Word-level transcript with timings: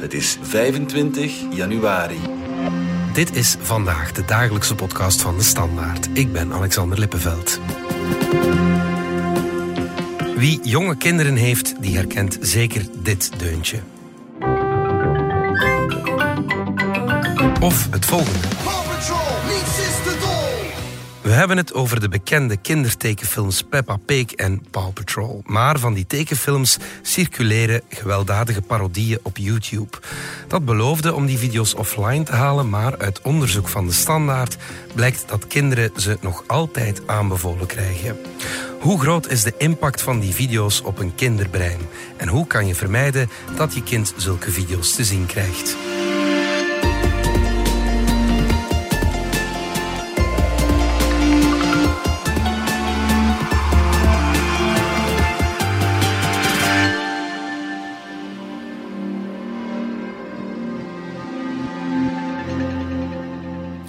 Het 0.00 0.14
is 0.14 0.38
25 0.42 1.40
januari. 1.50 2.18
Dit 3.12 3.36
is 3.36 3.56
vandaag 3.60 4.12
de 4.12 4.24
dagelijkse 4.24 4.74
podcast 4.74 5.22
van 5.22 5.36
de 5.36 5.42
Standaard. 5.42 6.08
Ik 6.12 6.32
ben 6.32 6.52
Alexander 6.52 6.98
Lippenveld. 6.98 7.60
Wie 10.36 10.60
jonge 10.62 10.96
kinderen 10.96 11.36
heeft, 11.36 11.82
die 11.82 11.96
herkent 11.96 12.38
zeker 12.40 12.86
dit 13.02 13.30
deuntje. 13.38 13.78
Of 17.60 17.90
het 17.90 18.04
volgende. 18.04 18.59
We 21.30 21.36
hebben 21.36 21.56
het 21.56 21.74
over 21.74 22.00
de 22.00 22.08
bekende 22.08 22.56
kindertekenfilms 22.56 23.62
Peppa 23.62 23.96
Pig 23.96 24.32
en 24.32 24.62
Paw 24.70 24.92
Patrol. 24.92 25.42
Maar 25.46 25.78
van 25.78 25.94
die 25.94 26.06
tekenfilms 26.06 26.78
circuleren 27.02 27.82
gewelddadige 27.88 28.62
parodieën 28.62 29.18
op 29.22 29.36
YouTube. 29.36 29.98
Dat 30.48 30.64
beloofde 30.64 31.14
om 31.14 31.26
die 31.26 31.38
video's 31.38 31.74
offline 31.74 32.22
te 32.22 32.32
halen, 32.32 32.68
maar 32.68 32.98
uit 32.98 33.20
onderzoek 33.22 33.68
van 33.68 33.86
de 33.86 33.92
Standaard 33.92 34.56
blijkt 34.94 35.24
dat 35.28 35.46
kinderen 35.46 35.90
ze 35.96 36.18
nog 36.20 36.44
altijd 36.46 37.02
aanbevolen 37.06 37.66
krijgen. 37.66 38.16
Hoe 38.80 39.00
groot 39.00 39.28
is 39.28 39.42
de 39.42 39.54
impact 39.58 40.02
van 40.02 40.20
die 40.20 40.34
video's 40.34 40.82
op 40.84 40.98
een 40.98 41.14
kinderbrein? 41.14 41.80
En 42.16 42.28
hoe 42.28 42.46
kan 42.46 42.66
je 42.66 42.74
vermijden 42.74 43.30
dat 43.56 43.74
je 43.74 43.82
kind 43.82 44.14
zulke 44.16 44.50
video's 44.50 44.94
te 44.94 45.04
zien 45.04 45.26
krijgt? 45.26 45.76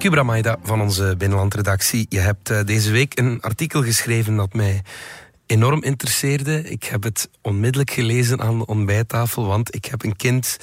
Kubra 0.01 0.23
Maida 0.23 0.57
van 0.63 0.81
onze 0.81 1.15
binnenlandredactie. 1.17 2.05
Je 2.09 2.19
hebt 2.19 2.49
eh, 2.49 2.63
deze 2.65 2.91
week 2.91 3.19
een 3.19 3.41
artikel 3.41 3.83
geschreven 3.83 4.35
dat 4.35 4.53
mij 4.53 4.81
enorm 5.45 5.83
interesseerde. 5.83 6.69
Ik 6.69 6.83
heb 6.83 7.03
het 7.03 7.29
onmiddellijk 7.41 7.91
gelezen 7.91 8.41
aan 8.41 8.57
de 8.57 8.65
ontbijttafel, 8.65 9.45
want 9.45 9.75
ik 9.75 9.85
heb 9.85 10.03
een 10.03 10.15
kind 10.15 10.57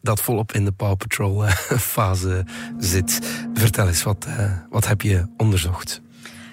dat 0.00 0.20
volop 0.20 0.52
in 0.52 0.64
de 0.64 0.72
Paw 0.72 0.96
Patrol 0.96 1.46
eh, 1.46 1.52
fase 1.94 2.44
zit. 2.78 3.20
Vertel 3.54 3.86
eens, 3.86 4.02
wat, 4.02 4.26
uh, 4.28 4.52
wat 4.70 4.86
heb 4.86 5.02
je 5.02 5.26
onderzocht? 5.36 6.00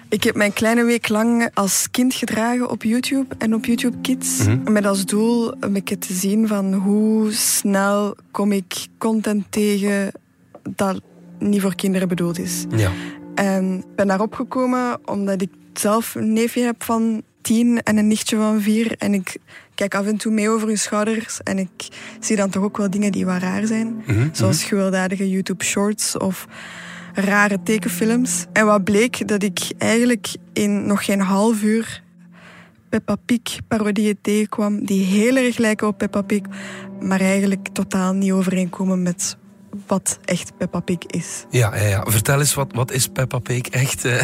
Ik 0.08 0.24
heb 0.24 0.34
mijn 0.34 0.52
kleine 0.52 0.84
week 0.84 1.08
lang 1.08 1.50
als 1.52 1.90
kind 1.90 2.14
gedragen 2.14 2.70
op 2.70 2.82
YouTube 2.82 3.34
en 3.38 3.54
op 3.54 3.64
YouTube 3.64 3.96
Kids. 4.02 4.38
Mm 4.38 4.46
-hmm. 4.64 4.72
Met 4.72 4.86
als 4.86 5.04
doel 5.04 5.54
een 5.60 5.72
beetje 5.72 5.98
te 5.98 6.12
zien 6.12 6.48
van 6.48 6.72
hoe 6.72 7.32
snel 7.32 8.16
kom 8.30 8.52
ik 8.52 8.86
content 8.98 9.44
tegen 9.50 10.12
dat 10.62 11.00
niet 11.48 11.60
voor 11.60 11.74
kinderen 11.74 12.08
bedoeld 12.08 12.38
is. 12.38 12.64
Ja. 12.76 12.90
En 13.34 13.78
ik 13.78 13.94
ben 13.96 14.06
daarop 14.06 14.34
gekomen 14.34 14.98
omdat 15.04 15.42
ik 15.42 15.50
zelf 15.72 16.14
een 16.14 16.32
neefje 16.32 16.62
heb 16.62 16.82
van 16.82 17.22
tien 17.40 17.82
en 17.82 17.96
een 17.96 18.08
nichtje 18.08 18.36
van 18.36 18.60
vier. 18.60 18.94
En 18.98 19.14
ik 19.14 19.36
kijk 19.74 19.94
af 19.94 20.06
en 20.06 20.16
toe 20.16 20.32
mee 20.32 20.50
over 20.50 20.68
hun 20.68 20.78
schouders. 20.78 21.42
En 21.42 21.58
ik 21.58 21.88
zie 22.20 22.36
dan 22.36 22.50
toch 22.50 22.62
ook 22.62 22.76
wel 22.76 22.90
dingen 22.90 23.12
die 23.12 23.26
wat 23.26 23.42
raar 23.42 23.66
zijn. 23.66 23.86
Mm 23.86 24.02
-hmm. 24.04 24.28
Zoals 24.32 24.64
gewelddadige 24.64 25.30
YouTube 25.30 25.64
shorts 25.64 26.16
of 26.16 26.46
rare 27.14 27.58
tekenfilms. 27.62 28.46
En 28.52 28.66
wat 28.66 28.84
bleek 28.84 29.28
dat 29.28 29.42
ik 29.42 29.60
eigenlijk 29.78 30.34
in 30.52 30.86
nog 30.86 31.04
geen 31.04 31.20
half 31.20 31.62
uur 31.62 32.02
Peppa 32.88 33.16
Pig 33.16 33.58
parodieën 33.68 34.18
tegenkwam 34.20 34.84
die 34.84 35.04
heel 35.04 35.36
erg 35.36 35.56
lijken 35.58 35.86
op 35.86 35.98
Peppa 35.98 36.22
Pig, 36.22 36.40
maar 37.00 37.20
eigenlijk 37.20 37.68
totaal 37.72 38.12
niet 38.12 38.32
overeenkomen 38.32 39.02
met 39.02 39.36
wat 39.86 40.18
echt 40.24 40.56
Peppa 40.56 40.80
Pig 40.80 40.98
is. 41.06 41.44
Ja, 41.50 41.76
ja, 41.76 41.86
ja. 41.86 42.04
vertel 42.06 42.38
eens, 42.38 42.54
wat, 42.54 42.72
wat 42.72 42.92
is 42.92 43.08
Peppa 43.08 43.38
Pig 43.38 43.68
echt? 43.68 44.04
Uh, 44.04 44.20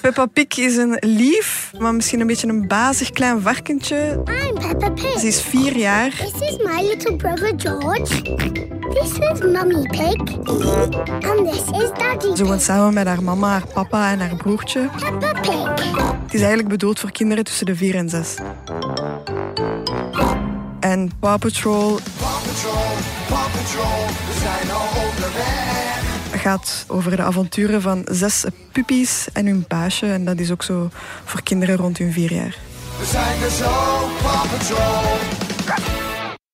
Peppa 0.00 0.26
Pig 0.26 0.56
is 0.56 0.76
een 0.76 0.96
lief, 1.00 1.72
maar 1.78 1.94
misschien 1.94 2.20
een 2.20 2.26
beetje 2.26 2.48
een 2.48 2.66
bazig 2.66 3.10
klein 3.10 3.40
varkentje. 3.40 4.22
I'm 4.24 4.58
Peppa 4.58 4.90
Pig. 4.90 5.20
Ze 5.20 5.26
is 5.26 5.40
vier 5.40 5.76
jaar. 5.76 6.10
This 6.10 6.48
is 6.48 6.56
my 6.56 6.82
little 6.82 7.16
brother 7.16 7.52
George. 7.56 8.22
This 8.92 9.12
is 9.18 9.40
Mummy 9.40 9.86
Pig. 9.86 10.36
And 11.20 11.50
this 11.50 11.82
is 11.82 11.90
Daddy 11.98 12.36
Ze 12.36 12.44
woont 12.44 12.62
samen 12.62 12.94
met 12.94 13.06
haar 13.06 13.22
mama, 13.22 13.48
haar 13.48 13.66
papa 13.74 14.10
en 14.10 14.20
haar 14.20 14.36
broertje. 14.36 14.88
Peppa 14.98 15.40
Pig. 15.40 15.84
Het 16.24 16.34
is 16.34 16.40
eigenlijk 16.40 16.68
bedoeld 16.68 17.00
voor 17.00 17.10
kinderen 17.10 17.44
tussen 17.44 17.66
de 17.66 17.76
vier 17.76 17.94
en 17.94 18.08
zes. 18.08 18.34
En 20.80 21.10
Paw 21.20 21.38
Patrol... 21.38 21.98
Paw 22.18 22.42
Patrol, 22.44 22.85
Paw 23.28 23.50
Patrol, 23.52 24.06
we 24.06 24.38
zijn 24.40 24.70
al 24.70 24.88
onderweg. 25.08 26.42
gaat 26.42 26.84
over 26.88 27.16
de 27.16 27.22
avonturen 27.22 27.82
van 27.82 28.06
zes 28.10 28.44
puppies 28.72 29.28
en 29.32 29.46
hun 29.46 29.64
baasje. 29.68 30.06
En 30.06 30.24
dat 30.24 30.38
is 30.38 30.50
ook 30.50 30.62
zo 30.62 30.90
voor 31.24 31.42
kinderen 31.42 31.76
rond 31.76 31.98
hun 31.98 32.12
vier 32.12 32.32
jaar. 32.32 32.56
We 32.98 33.04
zijn 33.04 33.42
er 33.42 33.50
zo, 33.50 34.08
Paw 34.22 34.50
Patrol. 34.50 35.18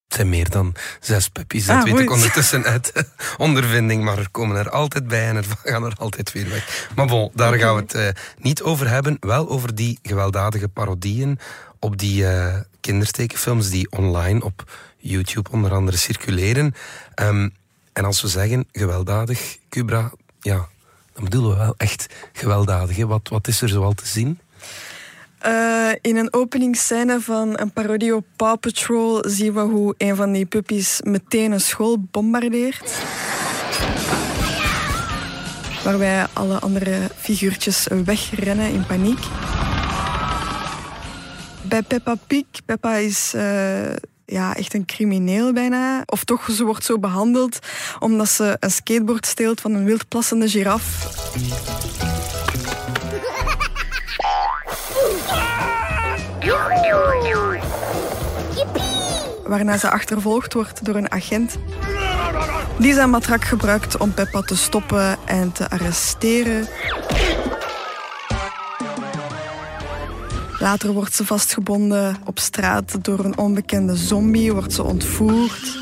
Het 0.08 0.20
zijn 0.20 0.28
meer 0.28 0.50
dan 0.50 0.74
zes 1.00 1.28
puppies, 1.28 1.66
dat 1.66 1.76
Ah, 1.76 1.82
weet 1.82 1.98
ik 1.98 2.10
ondertussen 2.10 2.64
uit 2.64 2.92
ondervinding. 3.38 4.04
Maar 4.04 4.18
er 4.18 4.30
komen 4.30 4.56
er 4.56 4.70
altijd 4.70 5.08
bij 5.08 5.28
en 5.28 5.36
er 5.36 5.44
gaan 5.64 5.84
er 5.84 5.94
altijd 5.98 6.32
weer 6.32 6.48
weg. 6.48 6.88
Maar 6.96 7.06
bon, 7.06 7.30
daar 7.34 7.54
gaan 7.54 7.74
we 7.74 7.80
het 7.80 7.94
eh, 7.94 8.08
niet 8.38 8.62
over 8.62 8.88
hebben. 8.88 9.16
Wel 9.20 9.48
over 9.48 9.74
die 9.74 9.98
gewelddadige 10.02 10.68
parodieën 10.68 11.38
op 11.78 11.98
die 11.98 12.26
eh, 12.26 12.54
kindertekenfilms 12.80 13.70
die 13.70 13.90
online 13.90 14.44
op 14.44 14.64
YouTube 15.02 15.50
onder 15.50 15.72
andere 15.72 15.96
circuleren. 15.96 16.74
Ehm, 17.14 17.48
en 17.92 18.04
als 18.04 18.22
we 18.22 18.28
zeggen 18.28 18.68
gewelddadig, 18.72 19.58
Cubra, 19.68 20.12
ja, 20.40 20.68
dan 21.12 21.24
bedoelen 21.24 21.50
we 21.50 21.56
wel 21.56 21.74
echt 21.76 22.06
gewelddadig. 22.32 23.04
Wat, 23.04 23.28
wat 23.28 23.48
is 23.48 23.62
er 23.62 23.68
zoal 23.68 23.92
te 23.92 24.06
zien? 24.06 24.38
Eh, 25.38 25.90
in 26.00 26.16
een 26.16 26.32
openingsscène 26.32 27.20
van 27.20 27.58
een 27.60 27.72
parodie 27.72 28.16
op 28.16 28.24
Paw 28.36 28.58
Patrol 28.60 29.24
zien 29.28 29.52
we 29.54 29.60
hoe 29.60 29.94
een 29.98 30.16
van 30.16 30.32
die 30.32 30.46
puppies 30.46 31.00
meteen 31.04 31.52
een 31.52 31.60
school 31.60 31.96
bombardeert. 32.10 32.98
Waarbij 35.84 36.26
alle 36.32 36.58
andere 36.58 37.08
figuurtjes 37.16 37.86
wegrennen 38.04 38.72
in 38.72 38.86
paniek. 38.86 39.18
Bij 41.62 41.82
Peppa 41.82 42.14
Pig, 42.26 42.44
Peppa 42.64 42.94
is 42.94 43.34
eh, 43.34 43.92
ja, 44.32 44.54
echt 44.54 44.74
een 44.74 44.84
crimineel 44.84 45.52
bijna. 45.52 46.02
Of 46.06 46.24
toch, 46.24 46.48
ze 46.50 46.64
wordt 46.64 46.84
zo 46.84 46.98
behandeld 46.98 47.58
omdat 47.98 48.28
ze 48.28 48.56
een 48.60 48.70
skateboard 48.70 49.26
steelt 49.26 49.60
van 49.60 49.74
een 49.74 49.84
wildplassende 49.84 50.48
giraf. 50.48 51.10
waarna 59.46 59.76
ze 59.76 59.90
achtervolgd 59.90 60.52
wordt 60.52 60.84
door 60.84 60.94
een 60.94 61.10
agent. 61.10 61.58
Die 62.78 62.94
zijn 62.94 63.10
matrak 63.10 63.44
gebruikt 63.44 63.96
om 63.96 64.14
Peppa 64.14 64.40
te 64.40 64.56
stoppen 64.56 65.16
en 65.24 65.52
te 65.52 65.70
arresteren. 65.70 66.68
Later 70.62 70.92
wordt 70.92 71.14
ze 71.14 71.26
vastgebonden 71.26 72.16
op 72.24 72.38
straat 72.38 73.04
door 73.04 73.24
een 73.24 73.38
onbekende 73.38 73.96
zombie, 73.96 74.52
wordt 74.52 74.72
ze 74.72 74.82
ontvoerd. 74.82 75.78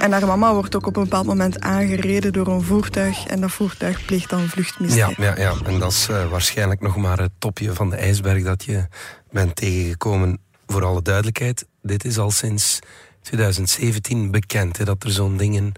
En 0.00 0.12
haar 0.12 0.26
mama 0.26 0.54
wordt 0.54 0.76
ook 0.76 0.86
op 0.86 0.96
een 0.96 1.02
bepaald 1.02 1.26
moment 1.26 1.60
aangereden 1.60 2.32
door 2.32 2.46
een 2.46 2.62
voertuig 2.62 3.26
en 3.26 3.40
dat 3.40 3.50
voertuig 3.50 4.04
pleegt 4.04 4.30
dan 4.30 4.40
Ja, 4.40 4.46
vluchtmisdrijf. 4.48 5.16
ja, 5.16 5.36
ja. 5.38 5.52
en 5.64 5.78
dat 5.78 5.92
is 5.92 6.08
eh, 6.08 6.30
waarschijnlijk 6.30 6.80
nog 6.80 6.96
maar 6.96 7.18
het 7.18 7.32
topje 7.38 7.72
van 7.72 7.90
de 7.90 7.96
ijsberg 7.96 8.42
dat 8.42 8.64
je 8.64 8.86
bent 9.30 9.56
tegengekomen. 9.56 10.38
Voor 10.66 10.84
alle 10.84 11.02
duidelijkheid, 11.02 11.66
dit 11.82 12.04
is 12.04 12.18
al 12.18 12.30
sinds 12.30 12.78
2017 13.22 14.30
bekend 14.30 14.76
hè, 14.78 14.84
dat 14.84 15.04
er 15.04 15.10
zo'n 15.10 15.36
dingen 15.36 15.72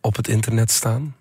op 0.00 0.16
het 0.16 0.28
internet 0.28 0.70
staan. 0.70 1.16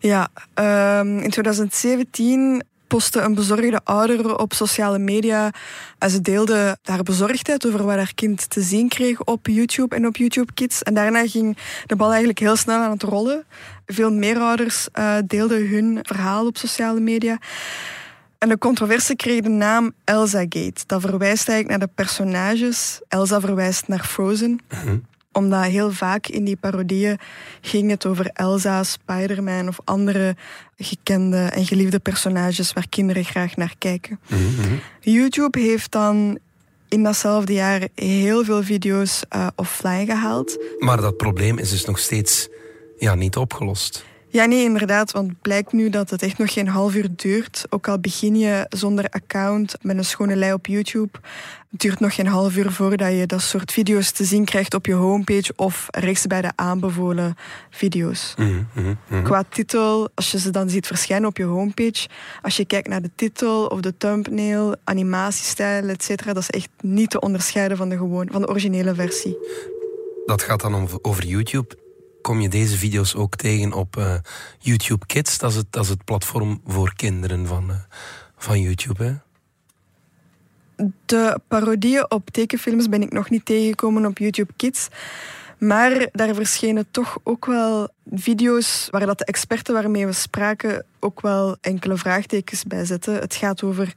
Ja, 0.00 0.28
ehm, 0.54 1.18
in 1.18 1.30
2017 1.30 2.64
postte 2.86 3.20
een 3.20 3.34
bezorgde 3.34 3.80
ouder 3.84 4.38
op 4.38 4.52
sociale 4.52 4.98
media. 4.98 5.50
En 5.98 6.10
ze 6.10 6.20
deelde 6.20 6.78
haar 6.82 7.02
bezorgdheid 7.02 7.66
over 7.66 7.84
wat 7.84 7.96
haar 7.96 8.14
kind 8.14 8.50
te 8.50 8.60
zien 8.60 8.88
kreeg 8.88 9.24
op 9.24 9.46
YouTube 9.46 9.96
en 9.96 10.06
op 10.06 10.16
YouTube 10.16 10.52
Kids. 10.54 10.82
En 10.82 10.94
daarna 10.94 11.26
ging 11.26 11.56
de 11.86 11.96
bal 11.96 12.08
eigenlijk 12.08 12.38
heel 12.38 12.56
snel 12.56 12.78
aan 12.78 12.90
het 12.90 13.02
rollen. 13.02 13.44
Veel 13.86 14.12
meer 14.12 14.38
ouders 14.38 14.88
eh, 14.92 15.16
deelden 15.26 15.68
hun 15.68 15.98
verhaal 16.02 16.46
op 16.46 16.56
sociale 16.56 17.00
media. 17.00 17.38
En 18.38 18.48
de 18.48 18.58
controverse 18.58 19.16
kreeg 19.16 19.40
de 19.40 19.48
naam 19.48 19.92
Elsa 20.04 20.38
Gate. 20.38 20.84
Dat 20.86 21.00
verwijst 21.00 21.48
eigenlijk 21.48 21.78
naar 21.78 21.88
de 21.88 21.94
personages. 21.94 23.00
Elsa 23.08 23.40
verwijst 23.40 23.88
naar 23.88 24.04
Frozen 24.04 24.60
omdat 25.36 25.64
heel 25.64 25.92
vaak 25.92 26.26
in 26.26 26.44
die 26.44 26.56
parodieën 26.56 27.18
ging 27.60 27.90
het 27.90 28.06
over 28.06 28.30
Elsa, 28.32 28.82
Spider-Man 28.82 29.68
of 29.68 29.78
andere 29.84 30.36
gekende 30.76 31.36
en 31.36 31.66
geliefde 31.66 31.98
personages 31.98 32.72
waar 32.72 32.88
kinderen 32.88 33.24
graag 33.24 33.56
naar 33.56 33.74
kijken. 33.78 34.20
YouTube 35.00 35.60
heeft 35.60 35.92
dan 35.92 36.38
in 36.88 37.02
datzelfde 37.02 37.52
jaar 37.52 37.88
heel 37.94 38.44
veel 38.44 38.62
video's 38.62 39.22
uh, 39.36 39.46
offline 39.54 40.04
gehaald. 40.04 40.58
Maar 40.78 41.00
dat 41.00 41.16
probleem 41.16 41.58
is 41.58 41.70
dus 41.70 41.84
nog 41.84 41.98
steeds 41.98 42.48
ja, 42.98 43.14
niet 43.14 43.36
opgelost. 43.36 44.04
Ja, 44.36 44.44
nee, 44.44 44.64
inderdaad. 44.64 45.12
Want 45.12 45.28
het 45.28 45.40
blijkt 45.40 45.72
nu 45.72 45.90
dat 45.90 46.10
het 46.10 46.22
echt 46.22 46.38
nog 46.38 46.52
geen 46.52 46.68
half 46.68 46.94
uur 46.94 47.08
duurt. 47.16 47.64
Ook 47.68 47.88
al 47.88 47.98
begin 47.98 48.38
je 48.38 48.66
zonder 48.68 49.08
account 49.08 49.76
met 49.82 49.96
een 49.96 50.04
schone 50.04 50.36
lei 50.36 50.52
op 50.52 50.66
YouTube. 50.66 51.18
Het 51.70 51.80
duurt 51.80 52.00
nog 52.00 52.14
geen 52.14 52.26
half 52.26 52.56
uur 52.56 52.72
voordat 52.72 53.12
je 53.12 53.26
dat 53.26 53.40
soort 53.40 53.72
video's 53.72 54.10
te 54.10 54.24
zien 54.24 54.44
krijgt 54.44 54.74
op 54.74 54.86
je 54.86 54.92
homepage 54.92 55.52
of 55.56 55.86
rechts 55.90 56.26
bij 56.26 56.42
de 56.42 56.52
aanbevolen 56.54 57.34
video's. 57.70 58.34
Mm 58.36 58.68
-hmm, 58.72 59.22
Qua 59.22 59.44
titel, 59.48 60.08
als 60.14 60.30
je 60.30 60.38
ze 60.38 60.50
dan 60.50 60.70
ziet 60.70 60.86
verschijnen 60.86 61.28
op 61.28 61.36
je 61.36 61.44
homepage, 61.44 62.08
als 62.42 62.56
je 62.56 62.64
kijkt 62.64 62.88
naar 62.88 63.02
de 63.02 63.10
titel 63.14 63.66
of 63.66 63.80
de 63.80 63.96
thumbnail, 63.96 64.74
animatiestijl, 64.84 65.88
etc., 65.88 66.24
dat 66.24 66.36
is 66.36 66.50
echt 66.50 66.68
niet 66.80 67.10
te 67.10 67.20
onderscheiden 67.20 67.76
van 67.76 67.88
de, 67.88 67.96
gewoon, 67.96 68.28
van 68.30 68.40
de 68.40 68.48
originele 68.48 68.94
versie. 68.94 69.38
Dat 70.26 70.42
gaat 70.42 70.60
dan 70.60 70.88
over 71.02 71.26
YouTube 71.26 71.84
kom 72.26 72.40
je 72.40 72.48
deze 72.48 72.76
video's 72.76 73.14
ook 73.14 73.36
tegen 73.36 73.72
op 73.72 73.96
uh, 73.96 74.14
YouTube 74.58 75.06
Kids. 75.06 75.38
Dat 75.38 75.50
is, 75.50 75.56
het, 75.56 75.66
dat 75.70 75.82
is 75.82 75.88
het 75.88 76.04
platform 76.04 76.60
voor 76.66 76.94
kinderen 76.96 77.46
van, 77.46 77.70
uh, 77.70 77.76
van 78.36 78.60
YouTube. 78.60 79.04
Hè? 79.04 79.14
De 81.04 81.40
parodieën 81.48 82.10
op 82.10 82.30
tekenfilms 82.30 82.88
ben 82.88 83.02
ik 83.02 83.12
nog 83.12 83.30
niet 83.30 83.44
tegengekomen 83.44 84.06
op 84.06 84.18
YouTube 84.18 84.52
Kids. 84.56 84.88
Maar 85.58 86.08
daar 86.12 86.34
verschenen 86.34 86.86
toch 86.90 87.18
ook 87.22 87.46
wel 87.46 87.88
video's 88.12 88.88
waar 88.90 89.06
dat 89.06 89.18
de 89.18 89.24
experten 89.24 89.74
waarmee 89.74 90.06
we 90.06 90.12
spraken 90.12 90.84
ook 91.00 91.20
wel 91.20 91.56
enkele 91.60 91.96
vraagtekens 91.96 92.64
bij 92.64 92.84
zetten. 92.84 93.14
Het 93.14 93.34
gaat 93.34 93.62
over 93.62 93.92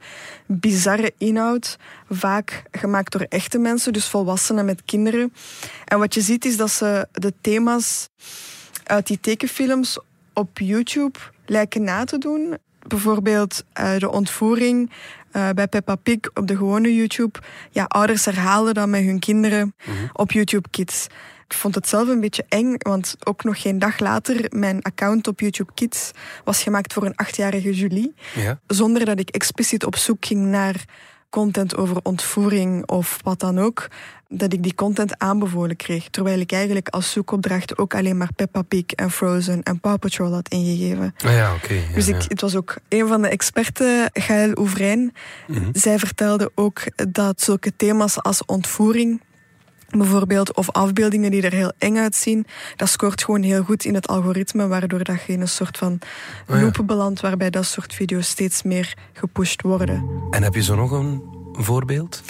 bizarre 0.46 1.12
inhoud, 1.18 1.78
vaak 2.08 2.62
gemaakt 2.70 3.12
door 3.12 3.26
echte 3.28 3.58
mensen, 3.58 3.92
dus 3.92 4.08
volwassenen 4.08 4.64
met 4.64 4.82
kinderen. 4.84 5.32
En 5.84 5.98
wat 5.98 6.14
je 6.14 6.20
ziet 6.20 6.44
is 6.44 6.56
dat 6.56 6.70
ze 6.70 7.08
de 7.12 7.32
thema's 7.40 8.08
uit 8.84 9.06
die 9.06 9.20
tekenfilms 9.20 9.98
op 10.32 10.58
YouTube 10.58 11.18
lijken 11.46 11.82
na 11.82 12.04
te 12.04 12.18
doen. 12.18 12.56
Bijvoorbeeld 12.86 13.64
uh, 13.80 13.98
de 13.98 14.10
ontvoering 14.10 14.90
uh, 15.32 15.48
bij 15.50 15.66
Peppa 15.68 15.94
Pig 15.94 16.18
op 16.34 16.46
de 16.46 16.56
gewone 16.56 16.94
YouTube. 16.94 17.38
Ja, 17.70 17.84
ouders 17.84 18.24
herhalen 18.24 18.74
dat 18.74 18.88
met 18.88 19.02
hun 19.04 19.18
kinderen 19.18 19.74
Mhm. 19.86 19.92
op 20.12 20.32
YouTube 20.32 20.68
Kids. 20.70 21.06
Ik 21.46 21.56
vond 21.56 21.74
het 21.74 21.88
zelf 21.88 22.08
een 22.08 22.20
beetje 22.20 22.44
eng, 22.48 22.74
want 22.78 23.16
ook 23.24 23.44
nog 23.44 23.60
geen 23.60 23.78
dag 23.78 23.98
later, 23.98 24.46
mijn 24.48 24.82
account 24.82 25.26
op 25.28 25.40
YouTube 25.40 25.72
Kids 25.74 26.10
was 26.44 26.62
gemaakt 26.62 26.92
voor 26.92 27.04
een 27.04 27.16
achtjarige 27.16 27.72
Julie. 27.74 28.14
Ja. 28.34 28.60
Zonder 28.66 29.04
dat 29.04 29.18
ik 29.20 29.28
expliciet 29.30 29.84
op 29.84 29.96
zoek 29.96 30.24
ging 30.26 30.46
naar 30.46 30.84
content 31.30 31.76
over 31.76 31.96
ontvoering 32.02 32.86
of 32.86 33.18
wat 33.22 33.40
dan 33.40 33.58
ook, 33.58 33.88
dat 34.28 34.52
ik 34.52 34.62
die 34.62 34.74
content 34.74 35.18
aanbevolen 35.18 35.76
kreeg. 35.76 36.08
Terwijl 36.08 36.40
ik 36.40 36.52
eigenlijk 36.52 36.88
als 36.88 37.12
zoekopdracht 37.12 37.78
ook 37.78 37.94
alleen 37.94 38.16
maar 38.16 38.32
Peppa 38.36 38.62
Pig 38.62 38.84
en 38.86 39.10
Frozen 39.10 39.62
en 39.62 39.80
Paw 39.80 39.98
Patrol 39.98 40.32
had 40.32 40.48
ingegeven. 40.48 41.14
Ah 41.24 41.32
ja, 41.32 41.54
oké. 41.54 41.72
ja, 41.72 41.94
Dus 41.94 42.08
ik, 42.08 42.22
ja. 42.22 42.28
het 42.28 42.40
was 42.40 42.56
ook 42.56 42.76
een 42.88 43.06
van 43.06 43.22
de 43.22 43.28
experten, 43.28 44.10
Gaël 44.12 44.52
Oevrijn. 44.58 45.12
Mhm. 45.46 45.68
Zij 45.72 45.98
vertelde 45.98 46.52
ook 46.54 46.82
dat 47.08 47.40
zulke 47.40 47.76
thema's 47.76 48.22
als 48.22 48.44
ontvoering, 48.44 49.20
bijvoorbeeld, 49.90 50.54
of 50.56 50.70
afbeeldingen 50.70 51.30
die 51.30 51.42
er 51.42 51.52
heel 51.52 51.72
eng 51.78 51.96
uitzien, 51.96 52.46
dat 52.76 52.88
scoort 52.88 53.24
gewoon 53.24 53.42
heel 53.42 53.62
goed 53.62 53.84
in 53.84 53.94
het 53.94 54.08
algoritme, 54.08 54.66
waardoor 54.66 55.04
dat 55.04 55.22
je 55.26 55.32
in 55.32 55.40
een 55.40 55.48
soort 55.48 55.78
van 55.78 55.98
Oh 56.48 56.56
ja. 56.56 56.62
loop 56.62 56.82
belandt, 56.86 57.20
waarbij 57.20 57.50
dat 57.50 57.64
soort 57.64 57.94
video's 57.94 58.28
steeds 58.28 58.62
meer 58.62 58.94
gepusht 59.12 59.62
worden. 59.62 60.04
En 60.30 60.42
heb 60.42 60.54
je 60.54 60.62
zo 60.62 60.74
nog 60.74 60.90
een 60.90 61.22
voorbeeld? 61.52 62.22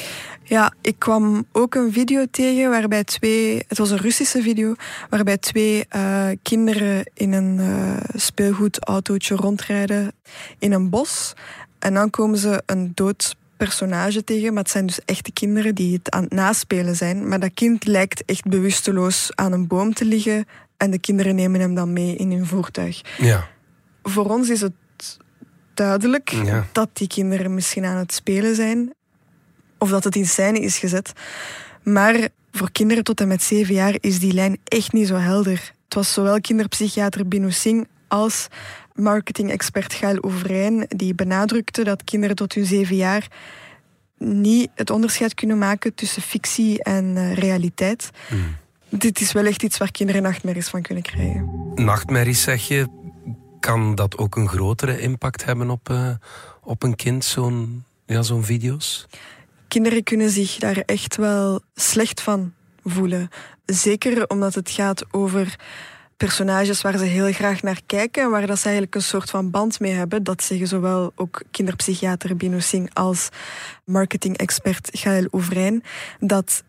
Ja, 0.42 0.72
ik 0.80 0.98
kwam 0.98 1.44
ook 1.52 1.74
een 1.74 1.92
video 1.92 2.24
tegen 2.30 2.70
waarbij 2.70 3.04
twee, 3.04 3.64
het 3.68 3.78
was 3.78 3.90
een 3.90 3.98
Russische 3.98 4.42
video, 4.42 4.74
waarbij 5.10 5.38
twee 5.38 5.84
eh, 5.88 6.28
kinderen 6.42 7.10
in 7.14 7.32
een 7.32 7.58
eh, 7.58 7.96
speelgoedautootje 8.14 9.34
rondrijden 9.34 10.12
in 10.58 10.72
een 10.72 10.90
bos. 10.90 11.34
En 11.78 11.94
dan 11.94 12.10
komen 12.10 12.38
ze 12.38 12.62
een 12.66 12.92
dood 12.94 13.36
personage 13.64 14.24
tegen, 14.24 14.52
maar 14.52 14.62
het 14.62 14.72
zijn 14.72 14.86
dus 14.86 15.04
echte 15.04 15.32
kinderen 15.32 15.74
die 15.74 15.94
het 15.96 16.10
aan 16.10 16.22
het 16.22 16.32
naspelen 16.32 16.96
zijn. 16.96 17.28
Maar 17.28 17.40
dat 17.40 17.54
kind 17.54 17.84
lijkt 17.84 18.24
echt 18.24 18.44
bewusteloos 18.44 19.30
aan 19.34 19.52
een 19.52 19.66
boom 19.66 19.94
te 19.94 20.04
liggen 20.04 20.44
en 20.76 20.90
de 20.90 20.98
kinderen 20.98 21.34
nemen 21.34 21.60
hem 21.60 21.74
dan 21.74 21.92
mee 21.92 22.16
in 22.16 22.30
hun 22.32 22.46
voertuig. 22.46 23.00
Ja. 23.18 23.48
Voor 24.02 24.24
ons 24.30 24.48
is 24.48 24.60
het 24.60 24.72
duidelijk 25.74 26.30
Ja. 26.30 26.66
dat 26.72 26.88
die 26.92 27.06
kinderen 27.08 27.54
misschien 27.54 27.84
aan 27.84 27.96
het 27.96 28.12
spelen 28.12 28.54
zijn. 28.54 28.94
Of 29.78 29.90
dat 29.90 30.04
het 30.04 30.16
in 30.16 30.26
scène 30.26 30.60
is 30.60 30.78
gezet. 30.78 31.12
Maar 31.82 32.28
voor 32.52 32.70
kinderen 32.72 33.04
tot 33.04 33.20
en 33.20 33.28
met 33.28 33.42
zeven 33.42 33.74
jaar 33.74 33.96
is 34.00 34.18
die 34.18 34.32
lijn 34.32 34.58
echt 34.64 34.92
niet 34.92 35.06
zo 35.06 35.14
helder. 35.16 35.72
Het 35.84 35.94
was 35.94 36.12
zowel 36.12 36.40
kinderpsychiater 36.40 37.28
Binu 37.28 37.50
Singh 37.52 37.88
als 38.10 38.46
marketing-expert 38.94 39.92
Gail 39.92 40.20
Ouvrijn 40.20 40.86
die 40.88 41.14
benadrukte 41.14 41.84
dat 41.84 42.04
kinderen 42.04 42.36
tot 42.36 42.54
hun 42.54 42.64
zeven 42.64 42.96
jaar 42.96 43.28
niet 44.18 44.70
het 44.74 44.90
onderscheid 44.90 45.34
kunnen 45.34 45.58
maken 45.58 45.94
tussen 45.94 46.22
fictie 46.22 46.82
en 46.82 47.16
eh, 47.16 47.34
realiteit. 47.34 48.10
Hmm. 48.28 48.56
Dit 48.88 49.20
is 49.20 49.32
wel 49.32 49.44
echt 49.44 49.62
iets 49.62 49.78
waar 49.78 49.90
kinderen 49.90 50.22
nachtmerries 50.22 50.68
van 50.68 50.82
kunnen 50.82 51.02
krijgen. 51.02 51.48
Nachtmerries 51.74 52.42
zeg 52.42 52.68
je, 52.68 52.86
kan 53.60 53.94
dat 53.94 54.18
ook 54.18 54.36
een 54.36 54.48
grotere 54.48 55.00
impact 55.00 55.44
hebben 55.44 55.70
op, 55.70 55.90
eh, 55.90 56.10
op 56.62 56.82
een 56.82 56.96
kind, 56.96 57.24
zo'n 57.24 57.84
ja, 58.06 58.22
zo'n 58.22 58.44
video's? 58.44 59.06
kinderen 59.70 60.02
kunnen 60.02 60.30
zich 60.30 60.56
daar 60.56 60.76
echt 60.76 61.16
wel 61.16 61.60
slecht 61.74 62.20
van 62.20 62.52
voelen. 62.84 63.28
Zeker 63.66 64.28
omdat 64.28 64.54
het 64.54 64.70
gaat 64.70 65.04
over 65.10 65.58
personages 66.24 66.80
waar 66.82 66.98
ze 66.98 67.04
heel 67.04 67.32
graag 67.32 67.62
naar 67.62 67.80
kijken 67.86 68.22
en 68.22 68.30
waar 68.30 68.46
dat 68.46 68.58
ze 68.58 68.64
eigenlijk 68.64 68.94
een 68.94 69.02
soort 69.02 69.30
van 69.30 69.50
band 69.50 69.80
mee 69.80 69.92
hebben. 69.92 70.22
Dat 70.22 70.42
zeggen 70.42 70.66
zowel 70.66 71.12
ook 71.14 71.42
kinderpsychiater 71.50 72.36
Bino 72.36 72.58
Singh 72.58 72.90
als 72.92 73.28
marketing-expert 73.84 74.88
Gaël 74.92 75.26
Ouvrijn. 75.30 75.82
Dat 76.18 76.62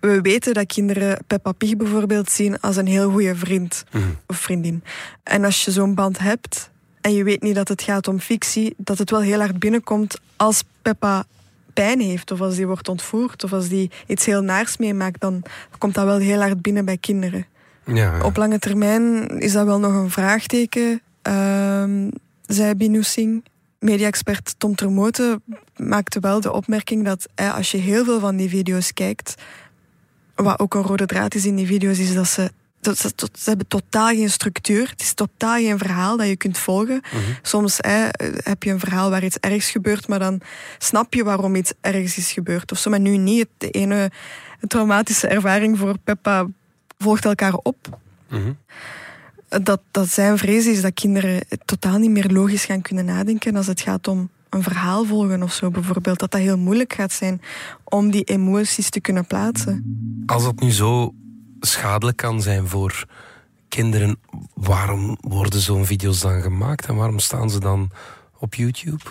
we 0.00 0.20
weten 0.20 0.54
dat 0.54 0.66
kinderen 0.66 1.18
Peppa 1.26 1.52
Pig 1.52 1.76
bijvoorbeeld 1.76 2.30
zien 2.30 2.60
als 2.60 2.76
een 2.76 2.86
heel 2.86 3.10
goede 3.10 3.36
vriend 3.36 3.84
Mhm. 3.92 4.04
of 4.26 4.36
vriendin. 4.36 4.82
En 5.22 5.44
als 5.44 5.64
je 5.64 5.70
zo'n 5.70 5.94
band 5.94 6.18
hebt 6.18 6.70
en 7.00 7.14
je 7.14 7.24
weet 7.24 7.42
niet 7.42 7.54
dat 7.54 7.68
het 7.68 7.82
gaat 7.82 8.08
om 8.08 8.20
fictie, 8.20 8.74
dat 8.76 8.98
het 8.98 9.10
wel 9.10 9.20
heel 9.20 9.38
hard 9.38 9.58
binnenkomt 9.58 10.20
als 10.36 10.62
Peppa 10.82 11.24
pijn 11.72 12.00
heeft 12.00 12.30
of 12.30 12.40
als 12.40 12.56
die 12.56 12.66
wordt 12.66 12.88
ontvoerd 12.88 13.44
of 13.44 13.52
als 13.52 13.68
die 13.68 13.90
iets 14.06 14.24
heel 14.26 14.42
naars 14.42 14.76
meemaakt, 14.76 15.20
dan 15.20 15.42
komt 15.78 15.94
dat 15.94 16.04
wel 16.04 16.18
heel 16.18 16.40
hard 16.40 16.62
binnen 16.62 16.84
bij 16.84 16.98
kinderen. 16.98 17.46
Ja, 17.86 17.94
ja. 17.94 18.24
Op 18.24 18.36
lange 18.36 18.58
termijn 18.58 19.26
is 19.38 19.52
dat 19.52 19.66
wel 19.66 19.78
nog 19.78 19.94
een 19.94 20.10
vraagteken, 20.10 21.02
ehm, 21.22 22.08
zei 22.46 22.74
Binu 22.74 23.02
Singh. 23.02 23.44
Media-expert 23.78 24.54
Tom 24.58 24.74
Termote 24.74 25.40
maakte 25.76 26.20
wel 26.20 26.40
de 26.40 26.52
opmerking 26.52 27.04
dat 27.04 27.26
eh, 27.34 27.54
als 27.54 27.70
je 27.70 27.76
heel 27.76 28.04
veel 28.04 28.20
van 28.20 28.36
die 28.36 28.48
video's 28.48 28.92
kijkt, 28.92 29.34
wat 30.34 30.58
ook 30.58 30.74
een 30.74 30.82
rode 30.82 31.06
draad 31.06 31.34
is 31.34 31.44
in 31.44 31.56
die 31.56 31.66
video's, 31.66 31.98
is 31.98 32.14
dat 32.14 32.26
ze, 32.26 32.50
dat 32.80 32.98
ze, 32.98 33.10
hebben 33.44 33.68
totaal 33.68 34.08
geen 34.08 34.30
structuur. 34.30 34.88
Het 34.90 35.00
is 35.00 35.14
totaal 35.14 35.56
geen 35.56 35.78
verhaal 35.78 36.16
dat 36.16 36.26
je 36.26 36.36
kunt 36.36 36.58
volgen. 36.58 37.00
Soms 37.42 37.80
eh, 37.80 38.08
heb 38.42 38.62
je 38.62 38.70
een 38.70 38.78
verhaal 38.78 39.10
waar 39.10 39.24
iets 39.24 39.38
ergs 39.40 39.70
gebeurt, 39.70 40.08
maar 40.08 40.18
dan 40.18 40.40
snap 40.78 41.14
je 41.14 41.24
waarom 41.24 41.54
iets 41.54 41.72
ergs 41.80 42.16
is 42.16 42.32
gebeurd. 42.32 42.72
Of 42.72 42.78
zo, 42.78 42.90
maar 42.90 43.00
nu 43.00 43.16
niet. 43.16 43.48
De 43.58 43.70
ene 43.70 44.10
traumatische 44.66 45.28
ervaring 45.28 45.78
voor 45.78 45.98
Peppa 46.04 46.46
volgt 47.04 47.24
elkaar 47.24 47.54
op. 47.54 47.98
Mhm. 48.28 48.52
Dat, 49.62 49.80
dat 49.90 50.08
zijn 50.08 50.38
vrees 50.38 50.66
is 50.66 50.82
dat 50.82 50.94
kinderen 50.94 51.40
totaal 51.64 51.98
niet 51.98 52.10
meer 52.10 52.30
logisch 52.30 52.64
gaan 52.64 52.82
kunnen 52.82 53.04
nadenken 53.04 53.56
als 53.56 53.66
het 53.66 53.80
gaat 53.80 54.08
om 54.08 54.30
een 54.48 54.62
verhaal 54.62 55.04
volgen 55.04 55.42
of 55.42 55.52
zo 55.52 55.70
bijvoorbeeld. 55.70 56.18
Dat 56.18 56.30
dat 56.30 56.40
heel 56.40 56.58
moeilijk 56.58 56.92
gaat 56.92 57.12
zijn 57.12 57.40
om 57.84 58.10
die 58.10 58.24
emoties 58.24 58.90
te 58.90 59.00
kunnen 59.00 59.26
plaatsen. 59.26 59.74
Als 60.26 60.44
dat 60.44 60.60
nu 60.60 60.70
zo 60.70 61.14
schadelijk 61.60 62.16
kan 62.16 62.42
zijn 62.42 62.68
voor 62.68 63.06
kinderen, 63.68 64.16
waarom 64.54 65.16
worden 65.20 65.60
zo'n 65.60 65.86
video's 65.86 66.20
dan 66.20 66.42
gemaakt 66.42 66.86
en 66.86 66.94
waarom 66.94 67.18
staan 67.18 67.50
ze 67.50 67.60
dan 67.60 67.90
op 68.38 68.54
YouTube? 68.54 69.04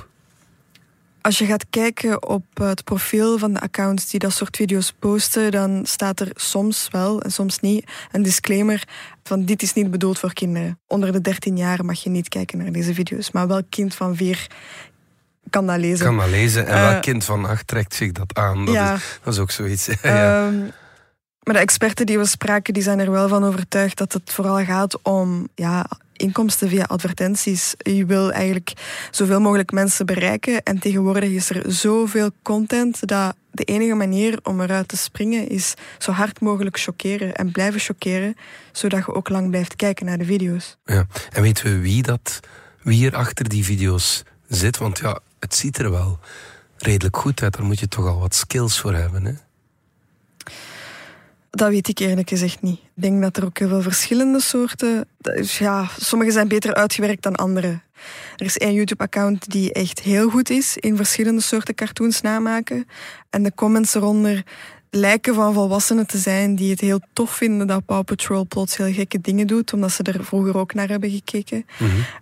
Als 1.24 1.38
je 1.38 1.46
gaat 1.46 1.66
kijken 1.70 2.28
op 2.28 2.44
het 2.54 2.84
profiel 2.84 3.38
van 3.38 3.54
de 3.54 3.60
accounts 3.60 4.10
die 4.10 4.20
dat 4.20 4.34
soort 4.34 4.56
video's 4.56 4.94
posten, 5.00 5.52
dan 5.52 5.86
staat 5.86 6.20
er 6.20 6.32
soms 6.36 6.88
wel 6.92 7.22
en 7.22 7.32
soms 7.32 7.60
niet 7.60 7.92
een 8.12 8.22
disclaimer 8.22 8.84
van 9.24 9.46
dit 9.46 9.62
is 9.62 9.74
niet 9.74 9.92
bedoeld 9.92 10.20
voor 10.20 10.34
kinderen. 10.34 10.80
Onder 10.88 11.12
de 11.12 11.22
13 11.22 11.58
jaar 11.58 11.86
mag 11.86 12.04
je 12.04 12.10
niet 12.10 12.30
kijken 12.30 12.58
naar 12.58 12.72
deze 12.72 12.94
video's, 12.94 13.32
maar 13.32 13.48
welk 13.48 13.66
kind 13.70 13.96
van 13.96 14.16
4 14.16 14.48
kan 15.50 15.68
dat 15.68 15.78
lezen. 15.78 16.06
Kan 16.06 16.18
dat 16.18 16.30
lezen 16.30 16.68
en 16.68 16.74
Eh, 16.76 16.90
welk 16.90 17.02
kind 17.02 17.24
van 17.24 17.46
acht 17.46 17.68
trekt 17.68 17.96
zich 17.96 18.12
dat 18.12 18.38
aan? 18.38 18.66
Dat, 18.66 18.74
ja. 18.74 18.94
is, 18.94 19.20
dat 19.24 19.34
is 19.34 19.40
ook 19.40 19.52
zoiets. 19.52 19.86
ja. 20.02 20.46
Ehm, 20.46 20.60
maar 21.44 21.54
de 21.54 21.60
experten 21.60 22.06
die 22.06 22.18
we 22.18 22.26
spraken, 22.26 22.74
die 22.74 22.84
zijn 22.84 23.00
er 23.00 23.12
wel 23.12 23.28
van 23.28 23.44
overtuigd 23.44 23.98
dat 23.98 24.14
het 24.14 24.34
vooral 24.34 24.66
gaat 24.66 25.02
om 25.02 25.48
ja, 25.56 25.86
inkomsten 26.14 26.70
via 26.70 26.84
advertenties. 26.84 27.74
Je 27.78 28.06
wil 28.06 28.32
eigenlijk 28.32 28.74
zoveel 29.12 29.40
mogelijk 29.40 29.72
mensen 29.72 30.06
bereiken. 30.06 30.64
En 30.64 30.80
tegenwoordig 30.80 31.30
is 31.30 31.50
er 31.50 31.72
zoveel 31.72 32.30
content 32.42 33.08
dat 33.08 33.36
de 33.52 33.64
enige 33.64 33.94
manier 33.94 34.40
om 34.44 34.62
eruit 34.62 34.88
te 34.88 34.98
springen 34.98 35.50
is 35.50 35.74
zo 35.98 36.12
hard 36.12 36.40
mogelijk 36.40 36.80
chockeren 36.80 37.34
en 37.34 37.52
blijven 37.52 37.80
chockeren, 37.80 38.36
zodat 38.72 39.06
je 39.06 39.14
ook 39.14 39.30
lang 39.30 39.50
blijft 39.50 39.76
kijken 39.76 40.06
naar 40.06 40.18
de 40.18 40.26
video's. 40.26 40.78
Ja. 40.86 41.06
En 41.32 41.42
weten 41.42 41.64
we 41.66 41.80
wie, 41.80 42.04
dat, 42.04 42.40
wie 42.82 43.06
er 43.06 43.16
achter 43.16 43.50
die 43.50 43.64
video's 43.64 44.24
zit? 44.48 44.78
Want 44.78 45.00
ja, 45.00 45.20
het 45.40 45.56
ziet 45.56 45.78
er 45.78 45.92
wel 45.92 46.20
redelijk 46.78 47.18
goed 47.18 47.42
uit. 47.42 47.54
Daar 47.54 47.66
moet 47.66 47.80
je 47.80 47.88
toch 47.88 48.06
al 48.06 48.20
wat 48.20 48.36
skills 48.36 48.80
voor 48.80 48.94
hebben. 48.94 49.26
Hè? 49.26 49.34
Dat 51.56 51.70
weet 51.70 51.88
ik 51.88 52.00
eerlijk 52.00 52.30
gezegd 52.30 52.62
niet. 52.62 52.80
Ik 52.80 53.02
denk 53.02 53.22
dat 53.22 53.38
er 53.38 53.46
ook 53.46 53.58
heel 53.58 53.68
veel 53.68 53.82
verschillende 53.82 54.40
soorten. 54.40 55.08
Ja, 55.42 55.88
sommige 56.00 56.32
zijn 56.32 56.48
beter 56.48 56.74
uitgewerkt 56.74 57.24
dan 57.24 57.36
andere. 57.36 57.80
Er 58.36 58.46
is 58.46 58.58
één 58.58 58.74
YouTube-account 58.74 59.52
die 59.52 59.74
echt 59.74 60.00
heel 60.00 60.30
goed 60.30 60.50
is 60.50 60.78
in 60.78 60.96
verschillende 60.96 61.42
soorten 61.42 61.76
cartoons 61.76 62.22
namaken. 62.22 62.88
En 63.30 63.44
de 63.44 63.54
comments 63.54 63.96
eronder 63.96 64.44
lijken 64.90 65.34
van 65.34 65.54
volwassenen 65.54 66.08
te 66.08 66.18
zijn 66.18 66.56
die 66.56 66.72
het 66.72 66.82
heel 66.82 67.00
tof 67.14 67.32
vinden 67.32 67.68
dat 67.68 67.86
Paw 67.86 68.04
Patrol 68.04 68.46
plots 68.48 68.78
heel 68.78 68.94
gekke 68.94 69.22
dingen 69.22 69.48
doet, 69.48 69.74
omdat 69.74 69.92
ze 69.92 70.04
er 70.04 70.26
vroeger 70.26 70.58
ook 70.58 70.74
naar 70.74 70.90
hebben 70.90 71.10
gekeken. 71.10 71.66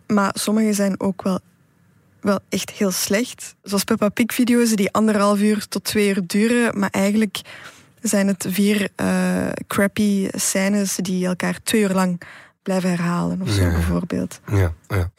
Maar 0.07 0.31
sommige 0.33 0.73
zijn 0.73 0.99
ook 0.99 1.23
wel, 1.23 1.39
wel 2.21 2.39
echt 2.49 2.71
heel 2.71 2.91
slecht. 2.91 3.55
Zoals 3.63 3.83
Peppa 3.83 4.09
Pig 4.09 4.33
video's 4.33 4.69
die 4.69 4.91
anderhalf 4.91 5.39
uur 5.39 5.67
tot 5.67 5.83
twee 5.83 6.09
uur 6.09 6.21
duren, 6.27 6.79
maar 6.79 6.89
eigenlijk 6.89 7.41
zijn 8.01 8.27
het 8.27 8.45
vier 8.49 8.89
eh, 8.95 9.47
crappy 9.67 10.27
scènes 10.31 10.95
die 10.95 11.25
elkaar 11.27 11.59
twee 11.63 11.81
uur 11.81 11.93
lang 11.93 12.21
blijven 12.63 12.89
herhalen 12.89 13.41
of 13.41 13.49
zo 13.49 13.61
Ja. 13.61 13.71
bijvoorbeeld. 13.71 14.39
Ja, 14.51 14.73
ja. 14.87 15.11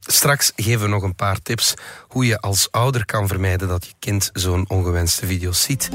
Straks 0.00 0.52
geven 0.56 0.80
we 0.80 0.88
nog 0.88 1.02
een 1.02 1.14
paar 1.14 1.42
tips 1.42 1.74
hoe 2.08 2.26
je 2.26 2.40
als 2.40 2.68
ouder 2.70 3.04
kan 3.04 3.28
vermijden 3.28 3.68
dat 3.68 3.84
je 3.86 3.92
kind 3.98 4.30
zo'n 4.32 4.64
ongewenste 4.68 5.26
video's 5.26 5.62
ziet. 5.62 5.88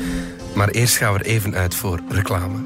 Maar 0.56 0.70
eerst 0.70 0.98
gaan 0.98 1.14
we 1.14 1.20
er 1.20 1.26
even 1.26 1.56
uit 1.56 1.76
voor 1.76 2.00
reclame. 2.10 2.58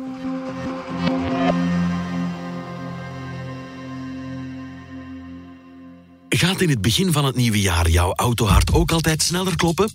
Gaat 6.30 6.62
in 6.62 6.70
het 6.70 6.82
begin 6.82 7.12
van 7.12 7.26
het 7.26 7.36
nieuwe 7.36 7.60
jaar 7.62 7.90
jouw 7.90 8.14
autohart 8.14 8.74
ook 8.74 8.92
altijd 8.92 9.22
sneller 9.24 9.56
kloppen? 9.56 9.90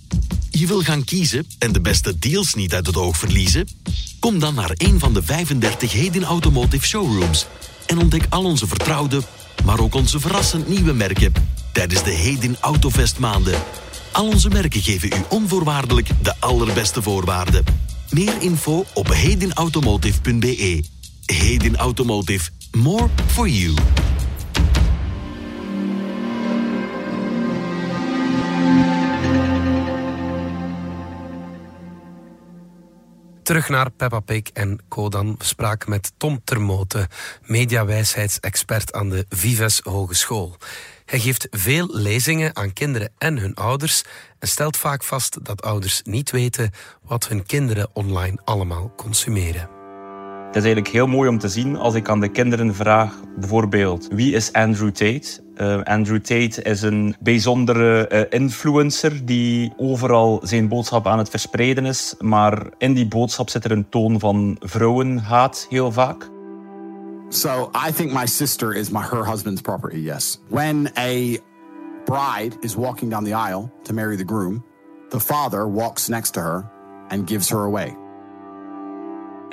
Je 0.56 0.66
wil 0.66 0.80
gaan 0.80 1.04
kiezen 1.04 1.46
en 1.58 1.72
de 1.72 1.80
beste 1.80 2.18
deals 2.18 2.54
niet 2.54 2.74
uit 2.74 2.86
het 2.86 2.96
oog 2.96 3.16
verliezen? 3.16 3.68
Kom 4.20 4.38
dan 4.38 4.54
naar 4.54 4.70
een 4.74 4.98
van 4.98 5.14
de 5.14 5.22
35 5.22 5.92
Hedin 5.92 6.24
Automotive 6.24 6.86
showrooms 6.86 7.46
en 7.86 7.98
ontdek 7.98 8.26
al 8.28 8.44
onze 8.44 8.66
vertrouwde, 8.66 9.20
maar 9.64 9.80
ook 9.80 9.94
onze 9.94 10.20
verrassend 10.20 10.68
nieuwe 10.68 10.92
merken 10.92 11.32
tijdens 11.72 12.04
de 12.04 12.10
Hedin 12.10 12.56
Autovest 12.60 13.18
maanden. 13.18 13.62
Al 14.12 14.26
onze 14.26 14.48
merken 14.48 14.82
geven 14.82 15.08
u 15.08 15.24
onvoorwaardelijk 15.28 16.08
de 16.22 16.34
allerbeste 16.40 17.02
voorwaarden. 17.02 17.64
Meer 18.10 18.34
info 18.40 18.84
op 18.94 19.08
hedinautomotive.be. 19.08 20.84
Hedin 21.26 21.76
Automotive. 21.76 22.50
More 22.72 23.08
for 23.26 23.48
you. 23.48 23.74
Terug 33.44 33.68
naar 33.68 33.90
Peppa 33.90 34.20
Pig 34.20 34.42
en 34.52 34.80
Kodan. 34.88 35.34
Spraken 35.38 35.90
met 35.90 36.12
Tom 36.16 36.40
Termote, 36.44 37.08
mediawijsheidsexpert 37.42 38.92
aan 38.92 39.08
de 39.08 39.26
Vives 39.28 39.80
Hogeschool. 39.82 40.56
Hij 41.04 41.20
geeft 41.20 41.46
veel 41.50 41.86
lezingen 41.90 42.56
aan 42.56 42.72
kinderen 42.72 43.12
en 43.18 43.38
hun 43.38 43.54
ouders 43.54 44.02
en 44.38 44.48
stelt 44.48 44.76
vaak 44.76 45.04
vast 45.04 45.44
dat 45.44 45.62
ouders 45.62 46.00
niet 46.04 46.30
weten 46.30 46.70
wat 47.02 47.28
hun 47.28 47.46
kinderen 47.46 47.88
online 47.92 48.40
allemaal 48.44 48.92
consumeren. 48.96 49.73
Het 50.54 50.62
is 50.62 50.68
eigenlijk 50.68 50.96
heel 50.96 51.16
mooi 51.16 51.28
om 51.28 51.38
te 51.38 51.48
zien 51.48 51.76
als 51.76 51.94
ik 51.94 52.08
aan 52.08 52.20
de 52.20 52.28
kinderen 52.28 52.74
vraag, 52.74 53.14
bijvoorbeeld, 53.36 54.08
wie 54.12 54.34
is 54.34 54.52
Andrew 54.52 54.90
Tate? 54.90 55.40
Eh, 55.54 55.82
Andrew 55.82 56.20
Tate 56.20 56.62
is 56.62 56.82
een 56.82 57.16
bijzondere 57.20 58.06
eh, 58.06 58.40
influencer 58.40 59.24
die 59.24 59.72
overal 59.76 60.40
zijn 60.42 60.68
boodschap 60.68 61.06
aan 61.06 61.18
het 61.18 61.28
verspreiden 61.28 61.86
is, 61.86 62.14
maar 62.18 62.66
in 62.78 62.92
die 62.92 63.06
boodschap 63.08 63.48
zit 63.50 63.64
er 63.64 63.70
een 63.70 63.88
toon 63.88 64.20
van 64.20 64.56
vrouwenhaat 64.60 65.66
heel 65.68 65.92
vaak. 65.92 66.30
So 67.28 67.70
I 67.88 67.92
think 67.92 68.12
my 68.12 68.26
sister 68.26 68.74
is 68.74 68.90
my 68.90 69.02
her 69.02 69.26
husband's 69.30 69.60
property. 69.60 69.98
Yes. 69.98 70.40
When 70.48 70.90
a 70.98 71.36
bride 72.04 72.56
is 72.60 72.74
walking 72.74 73.10
down 73.10 73.24
the 73.24 73.34
aisle 73.34 73.70
to 73.82 73.94
marry 73.94 74.16
the 74.16 74.26
groom, 74.26 74.64
the 75.08 75.20
father 75.20 75.70
walks 75.70 76.08
next 76.08 76.30
to 76.32 76.40
her 76.40 76.70
and 77.08 77.28
gives 77.28 77.48
her 77.48 77.64
away. 77.64 77.96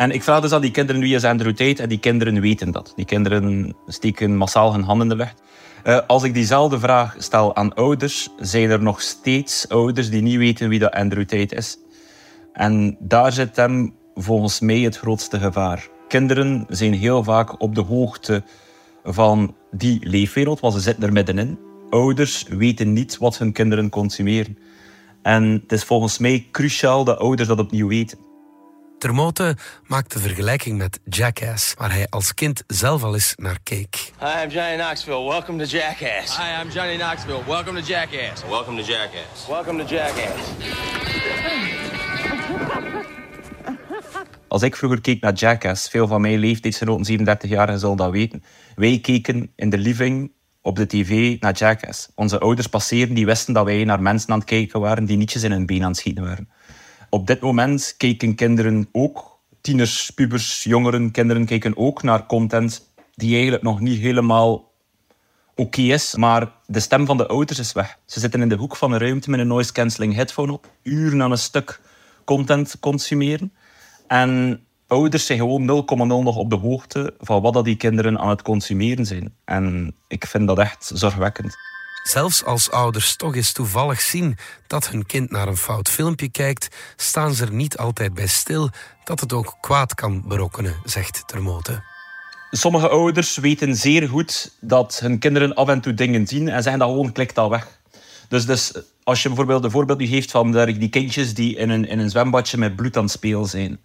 En 0.01 0.11
ik 0.11 0.23
vraag 0.23 0.41
dus 0.41 0.51
aan 0.51 0.61
die 0.61 0.71
kinderen 0.71 1.01
wie 1.01 1.15
is 1.15 1.23
Andrew 1.23 1.53
Tate 1.53 1.81
en 1.81 1.89
die 1.89 1.99
kinderen 1.99 2.41
weten 2.41 2.71
dat. 2.71 2.93
Die 2.95 3.05
kinderen 3.05 3.75
steken 3.87 4.37
massaal 4.37 4.73
hun 4.73 4.83
handen 4.83 5.11
in 5.11 5.17
de 5.17 5.23
lucht. 5.23 5.41
Eh, 5.83 5.99
als 6.07 6.23
ik 6.23 6.33
diezelfde 6.33 6.79
vraag 6.79 7.15
stel 7.17 7.55
aan 7.55 7.73
ouders, 7.73 8.29
zijn 8.39 8.69
er 8.69 8.81
nog 8.81 9.01
steeds 9.01 9.69
ouders 9.69 10.09
die 10.09 10.21
niet 10.21 10.37
weten 10.37 10.69
wie 10.69 10.79
dat 10.79 10.91
Andrew 10.91 11.31
is. 11.31 11.77
En 12.53 12.97
daar 12.99 13.31
zit 13.31 13.55
hem 13.55 13.95
volgens 14.15 14.59
mij 14.59 14.79
het 14.79 14.97
grootste 14.97 15.39
gevaar. 15.39 15.87
Kinderen 16.07 16.65
zijn 16.69 16.93
heel 16.93 17.23
vaak 17.23 17.61
op 17.61 17.75
de 17.75 17.81
hoogte 17.81 18.43
van 19.03 19.55
die 19.71 19.99
leefwereld, 20.07 20.59
want 20.59 20.73
ze 20.73 20.79
zitten 20.79 21.03
er 21.03 21.13
middenin. 21.13 21.59
Ouders 21.89 22.45
weten 22.49 22.93
niet 22.93 23.17
wat 23.17 23.37
hun 23.37 23.51
kinderen 23.51 23.89
consumeren. 23.89 24.57
En 25.21 25.43
het 25.43 25.71
is 25.71 25.83
volgens 25.83 26.17
mij 26.17 26.47
cruciaal 26.51 27.03
dat 27.03 27.17
ouders 27.17 27.47
dat 27.47 27.59
opnieuw 27.59 27.87
weten. 27.87 28.30
Termote 29.01 29.55
maakt 29.87 30.13
de 30.13 30.19
vergelijking 30.19 30.77
met 30.77 30.99
Jackass, 31.05 31.73
waar 31.77 31.91
hij 31.91 32.07
als 32.09 32.33
kind 32.33 32.63
zelf 32.67 33.03
al 33.03 33.13
eens 33.13 33.33
naar 33.35 33.59
keek. 33.63 34.11
Hi, 34.19 34.43
I'm 34.43 34.49
Johnny 34.49 34.75
Knoxville. 34.75 35.29
Welcome 35.29 35.65
to 35.65 35.77
Jackass. 35.77 36.37
Hi, 36.37 36.61
I'm 36.61 36.69
Johnny 36.69 36.97
Knoxville. 36.97 37.45
Welcome 37.47 37.81
to 37.81 37.87
Jackass. 37.87 38.43
Welcome 38.49 38.83
to 38.83 38.91
Jackass. 38.91 39.47
Welcome 39.47 39.85
to 39.85 39.95
Jackass. 39.95 40.49
Als 44.47 44.61
ik 44.61 44.75
vroeger 44.75 45.01
keek 45.01 45.21
naar 45.21 45.33
Jackass, 45.33 45.89
veel 45.89 46.07
van 46.07 46.21
mijn 46.21 46.39
leeftijdsgenoten, 46.39 47.05
37 47.05 47.49
jaar, 47.49 47.77
zullen 47.77 47.97
dat 47.97 48.11
weten. 48.11 48.43
Wij 48.75 48.99
keken 48.99 49.51
in 49.55 49.69
de 49.69 49.77
living 49.77 50.31
op 50.61 50.75
de 50.75 50.87
tv 50.87 51.39
naar 51.39 51.53
Jackass. 51.53 52.09
Onze 52.15 52.39
ouders 52.39 52.67
passeerden, 52.67 53.15
die 53.15 53.25
wisten 53.25 53.53
dat 53.53 53.65
wij 53.65 53.83
naar 53.83 54.01
mensen 54.01 54.29
aan 54.29 54.39
het 54.39 54.47
kijken 54.47 54.79
waren 54.79 55.05
die 55.05 55.17
nietjes 55.17 55.43
in 55.43 55.51
hun 55.51 55.65
been 55.65 55.83
aan 55.83 55.89
het 55.89 55.97
schieten 55.97 56.23
waren. 56.23 56.49
Op 57.13 57.27
dit 57.27 57.39
moment 57.39 57.93
kijken 57.97 58.35
kinderen 58.35 58.87
ook, 58.91 59.39
tieners, 59.61 60.09
pubers, 60.09 60.63
jongeren, 60.63 61.11
kinderen 61.11 61.45
kijken 61.45 61.77
ook 61.77 62.03
naar 62.03 62.25
content 62.25 62.93
die 63.15 63.33
eigenlijk 63.33 63.63
nog 63.63 63.79
niet 63.79 63.99
helemaal 63.99 64.71
oké 65.55 65.81
is, 65.81 66.15
maar 66.15 66.51
de 66.65 66.79
stem 66.79 67.05
van 67.05 67.17
de 67.17 67.27
ouders 67.27 67.59
is 67.59 67.71
weg. 67.71 67.97
Ze 68.05 68.19
zitten 68.19 68.41
in 68.41 68.49
de 68.49 68.55
hoek 68.55 68.75
van 68.75 68.91
een 68.91 68.99
ruimte 68.99 69.29
met 69.29 69.39
een 69.39 69.47
noise 69.47 69.71
cancelling 69.71 70.15
headphone 70.15 70.51
op, 70.51 70.71
uren 70.83 71.21
aan 71.21 71.31
een 71.31 71.37
stuk 71.37 71.81
content 72.25 72.79
consumeren. 72.79 73.53
En 74.07 74.61
ouders 74.87 75.25
zijn 75.25 75.39
gewoon 75.39 75.85
0,0 76.01 76.23
nog 76.23 76.35
op 76.35 76.49
de 76.49 76.55
hoogte 76.55 77.13
van 77.19 77.41
wat 77.41 77.53
dat 77.53 77.65
die 77.65 77.75
kinderen 77.75 78.19
aan 78.19 78.29
het 78.29 78.41
consumeren 78.41 79.05
zijn. 79.05 79.35
En 79.45 79.95
ik 80.07 80.25
vind 80.25 80.47
dat 80.47 80.59
echt 80.59 80.91
zorgwekkend. 80.93 81.55
Zelfs 82.03 82.43
als 82.43 82.71
ouders 82.71 83.15
toch 83.15 83.35
eens 83.35 83.51
toevallig 83.51 84.01
zien 84.01 84.37
dat 84.67 84.89
hun 84.89 85.05
kind 85.05 85.31
naar 85.31 85.47
een 85.47 85.57
fout 85.57 85.89
filmpje 85.89 86.29
kijkt, 86.29 86.75
staan 86.95 87.33
ze 87.33 87.45
er 87.45 87.53
niet 87.53 87.77
altijd 87.77 88.13
bij 88.13 88.27
stil 88.27 88.69
dat 89.03 89.19
het 89.19 89.33
ook 89.33 89.57
kwaad 89.61 89.93
kan 89.93 90.23
berokkenen, 90.27 90.75
zegt 90.83 91.23
Termote. 91.25 91.83
Sommige 92.51 92.89
ouders 92.89 93.37
weten 93.37 93.75
zeer 93.75 94.09
goed 94.09 94.51
dat 94.59 94.99
hun 94.99 95.19
kinderen 95.19 95.55
af 95.55 95.67
en 95.67 95.81
toe 95.81 95.93
dingen 95.93 96.27
zien 96.27 96.49
en 96.49 96.63
zeggen 96.63 96.79
dat 96.79 96.89
gewoon 96.89 97.11
klikt 97.11 97.37
al 97.37 97.49
weg. 97.49 97.79
Dus, 98.27 98.45
dus 98.45 98.73
als 99.03 99.21
je 99.21 99.27
bijvoorbeeld 99.27 99.63
een 99.63 99.71
voorbeeld 99.71 100.03
geeft 100.03 100.31
van 100.31 100.51
die 100.65 100.89
kindjes 100.89 101.33
die 101.33 101.55
in 101.55 101.69
een, 101.69 101.87
in 101.87 101.99
een 101.99 102.09
zwembadje 102.09 102.57
met 102.57 102.75
bloed 102.75 102.97
aan 102.97 103.03
het 103.03 103.11
spelen 103.11 103.45
zijn. 103.45 103.79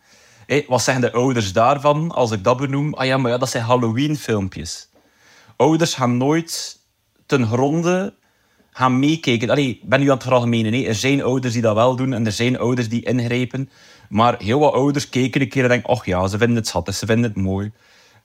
Wat 0.68 0.82
zeggen 0.82 1.02
de 1.02 1.12
ouders 1.12 1.52
daarvan 1.52 2.10
als 2.10 2.30
ik 2.30 2.44
dat 2.44 2.56
benoem? 2.56 2.94
Ah 2.94 3.06
ja, 3.06 3.16
maar 3.16 3.30
ja, 3.30 3.38
dat 3.38 3.50
zijn 3.50 3.64
Halloween-filmpjes. 3.64 4.88
Ouders 5.56 5.94
gaan 5.94 6.16
nooit 6.16 6.78
ten 7.26 7.46
gronde 7.46 8.14
gaan 8.70 8.98
meekijken. 8.98 9.50
Allee, 9.50 9.80
ben 9.82 10.00
nu 10.00 10.06
aan 10.06 10.14
het 10.14 10.22
veralgemenen. 10.22 10.72
hè. 10.72 10.82
Er 10.82 10.94
zijn 10.94 11.22
ouders 11.22 11.52
die 11.52 11.62
dat 11.62 11.74
wel 11.74 11.96
doen 11.96 12.12
en 12.12 12.26
er 12.26 12.32
zijn 12.32 12.58
ouders 12.58 12.88
die 12.88 13.04
ingrijpen. 13.04 13.70
Maar 14.08 14.34
heel 14.38 14.58
wat 14.58 14.72
ouders 14.72 15.08
kijken 15.08 15.40
een 15.40 15.48
keer 15.48 15.62
en 15.62 15.68
denken... 15.68 15.88
Och 15.88 16.04
ja, 16.04 16.26
ze 16.26 16.38
vinden 16.38 16.56
het 16.56 16.66
schattig, 16.66 16.94
ze 16.94 17.06
vinden 17.06 17.30
het 17.30 17.42
mooi. 17.42 17.72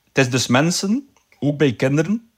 Het 0.08 0.18
is 0.18 0.30
dus 0.30 0.48
mensen, 0.48 1.08
ook 1.40 1.58
bij 1.58 1.74
kinderen, 1.74 2.30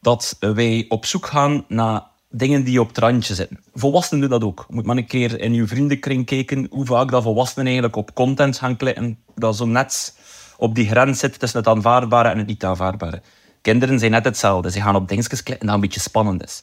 dat 0.00 0.36
wij 0.40 0.84
op 0.88 1.06
zoek 1.06 1.26
gaan 1.26 1.64
naar 1.68 2.02
dingen 2.30 2.64
die 2.64 2.80
op 2.80 2.88
het 2.88 2.98
randje 2.98 3.34
zitten. 3.34 3.60
Volwassenen 3.74 4.20
doen 4.20 4.38
dat 4.38 4.48
ook. 4.48 4.64
Je 4.68 4.74
moet 4.74 4.86
maar 4.86 4.96
een 4.96 5.06
keer 5.06 5.40
in 5.40 5.54
je 5.54 5.66
vriendenkring 5.66 6.26
kijken 6.26 6.66
hoe 6.70 6.86
vaak 6.86 7.10
dat 7.10 7.22
volwassenen 7.22 7.66
eigenlijk 7.66 7.96
op 7.96 8.14
content 8.14 8.58
gaan 8.58 8.76
klikken 8.76 9.18
dat 9.34 9.56
zo 9.56 9.66
net 9.66 10.16
op 10.56 10.74
die 10.74 10.88
grens 10.88 11.18
zit 11.18 11.38
tussen 11.38 11.58
het 11.58 11.68
aanvaardbare 11.68 12.28
en 12.28 12.38
het 12.38 12.46
niet 12.46 12.64
aanvaardbare. 12.64 13.22
Kinderen 13.62 13.98
zijn 13.98 14.10
net 14.10 14.24
hetzelfde. 14.24 14.70
Ze 14.70 14.80
gaan 14.80 14.96
op 14.96 15.08
dingetjes 15.08 15.42
klikken 15.42 15.66
dat 15.66 15.74
een 15.74 15.80
beetje 15.80 16.00
spannend 16.00 16.44
is. 16.44 16.62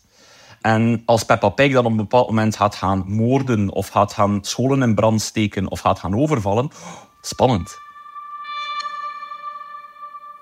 En 0.62 1.02
als 1.06 1.24
Peppa 1.24 1.50
Pig 1.50 1.74
dan 1.74 1.86
op 1.86 1.92
een 1.92 1.98
bepaald 1.98 2.28
moment 2.28 2.56
gaat 2.56 2.76
gaan 2.76 3.04
moorden 3.08 3.70
of 3.70 3.88
gaat 3.88 4.14
gaan 4.14 4.40
scholen 4.42 4.82
in 4.82 4.96
brand 4.96 5.22
steken 5.22 5.72
of 5.72 5.80
gaat 5.80 6.00
gaan 6.00 6.16
overvallen, 6.16 6.70
spannend. 7.22 7.78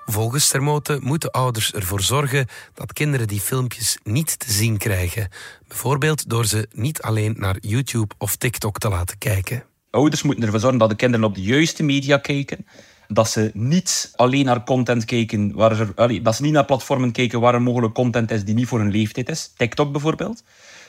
Volgens 0.06 0.48
Termote 0.48 1.00
moeten 1.02 1.32
ouders 1.32 1.74
ervoor 1.74 2.02
zorgen 2.02 2.48
dat 2.74 2.94
kinderen 2.94 3.28
die 3.28 3.40
filmpjes 3.40 3.98
niet 4.04 4.40
te 4.40 4.52
zien 4.52 4.78
krijgen. 4.78 5.30
Bijvoorbeeld 5.68 6.30
door 6.30 6.46
ze 6.46 6.68
niet 6.72 7.02
alleen 7.02 7.36
naar 7.38 7.58
YouTube 7.60 8.14
of 8.18 8.36
TikTok 8.36 8.78
te 8.78 8.90
laten 8.90 9.18
kijken. 9.18 9.64
Ouders 9.90 10.22
moeten 10.22 10.44
ervoor 10.44 10.60
zorgen 10.60 10.80
dat 10.80 10.90
de 10.90 10.96
kinderen 10.96 11.26
op 11.26 11.36
de 11.36 11.42
juiste 11.42 11.84
media 11.84 12.18
kijken. 12.18 12.66
Dat 13.08 13.30
ze 13.30 13.52
niet 13.54 14.12
alleen 14.16 14.46
naar 14.46 14.64
content 14.64 15.06
kijken, 15.06 15.54
waar 15.54 15.80
er, 15.80 16.24
dat 16.24 16.36
ze 16.36 16.42
niet 16.42 16.52
naar 16.52 16.66
platformen 16.66 17.12
kijken 17.12 17.40
waar 17.40 17.54
er 17.54 17.62
mogelijk 17.62 17.94
content 17.94 18.32
is 18.32 18.46
die 18.46 18.56
niet 18.56 18.68
voor 18.68 18.80
hun 18.80 18.92
leeftijd 18.92 19.30
is. 19.30 19.52
TikTok 19.58 19.92
bijvoorbeeld. 19.92 20.44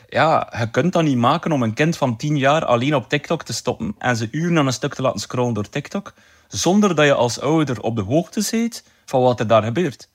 Ja, 0.09 0.53
je 0.59 0.71
kunt 0.71 0.93
dat 0.93 1.03
niet 1.03 1.17
maken 1.17 1.53
om 1.53 1.63
een 1.63 1.75
kind 1.75 1.97
van 1.97 2.17
10 2.17 2.37
jaar 2.37 2.65
alleen 2.65 2.95
op 2.95 3.09
TikTok 3.09 3.43
te 3.43 3.53
stoppen 3.53 3.95
en 3.99 4.17
ze 4.17 4.29
uren 4.31 4.59
aan 4.59 4.67
een 4.67 4.73
stuk 4.73 4.95
te 4.95 5.03
laten 5.03 5.21
scrollen 5.21 5.55
door 5.55 5.69
TikTok, 5.69 6.15
zonder 6.49 6.95
dat 6.95 7.05
je 7.05 7.15
als 7.15 7.41
ouder 7.41 7.81
op 7.81 7.97
de 7.97 8.03
hoogte 8.03 8.47
bent 8.51 8.85
van 9.05 9.23
wat 9.23 9.41
er 9.41 9.47
daar 9.47 9.63
gebeurt. 9.63 10.09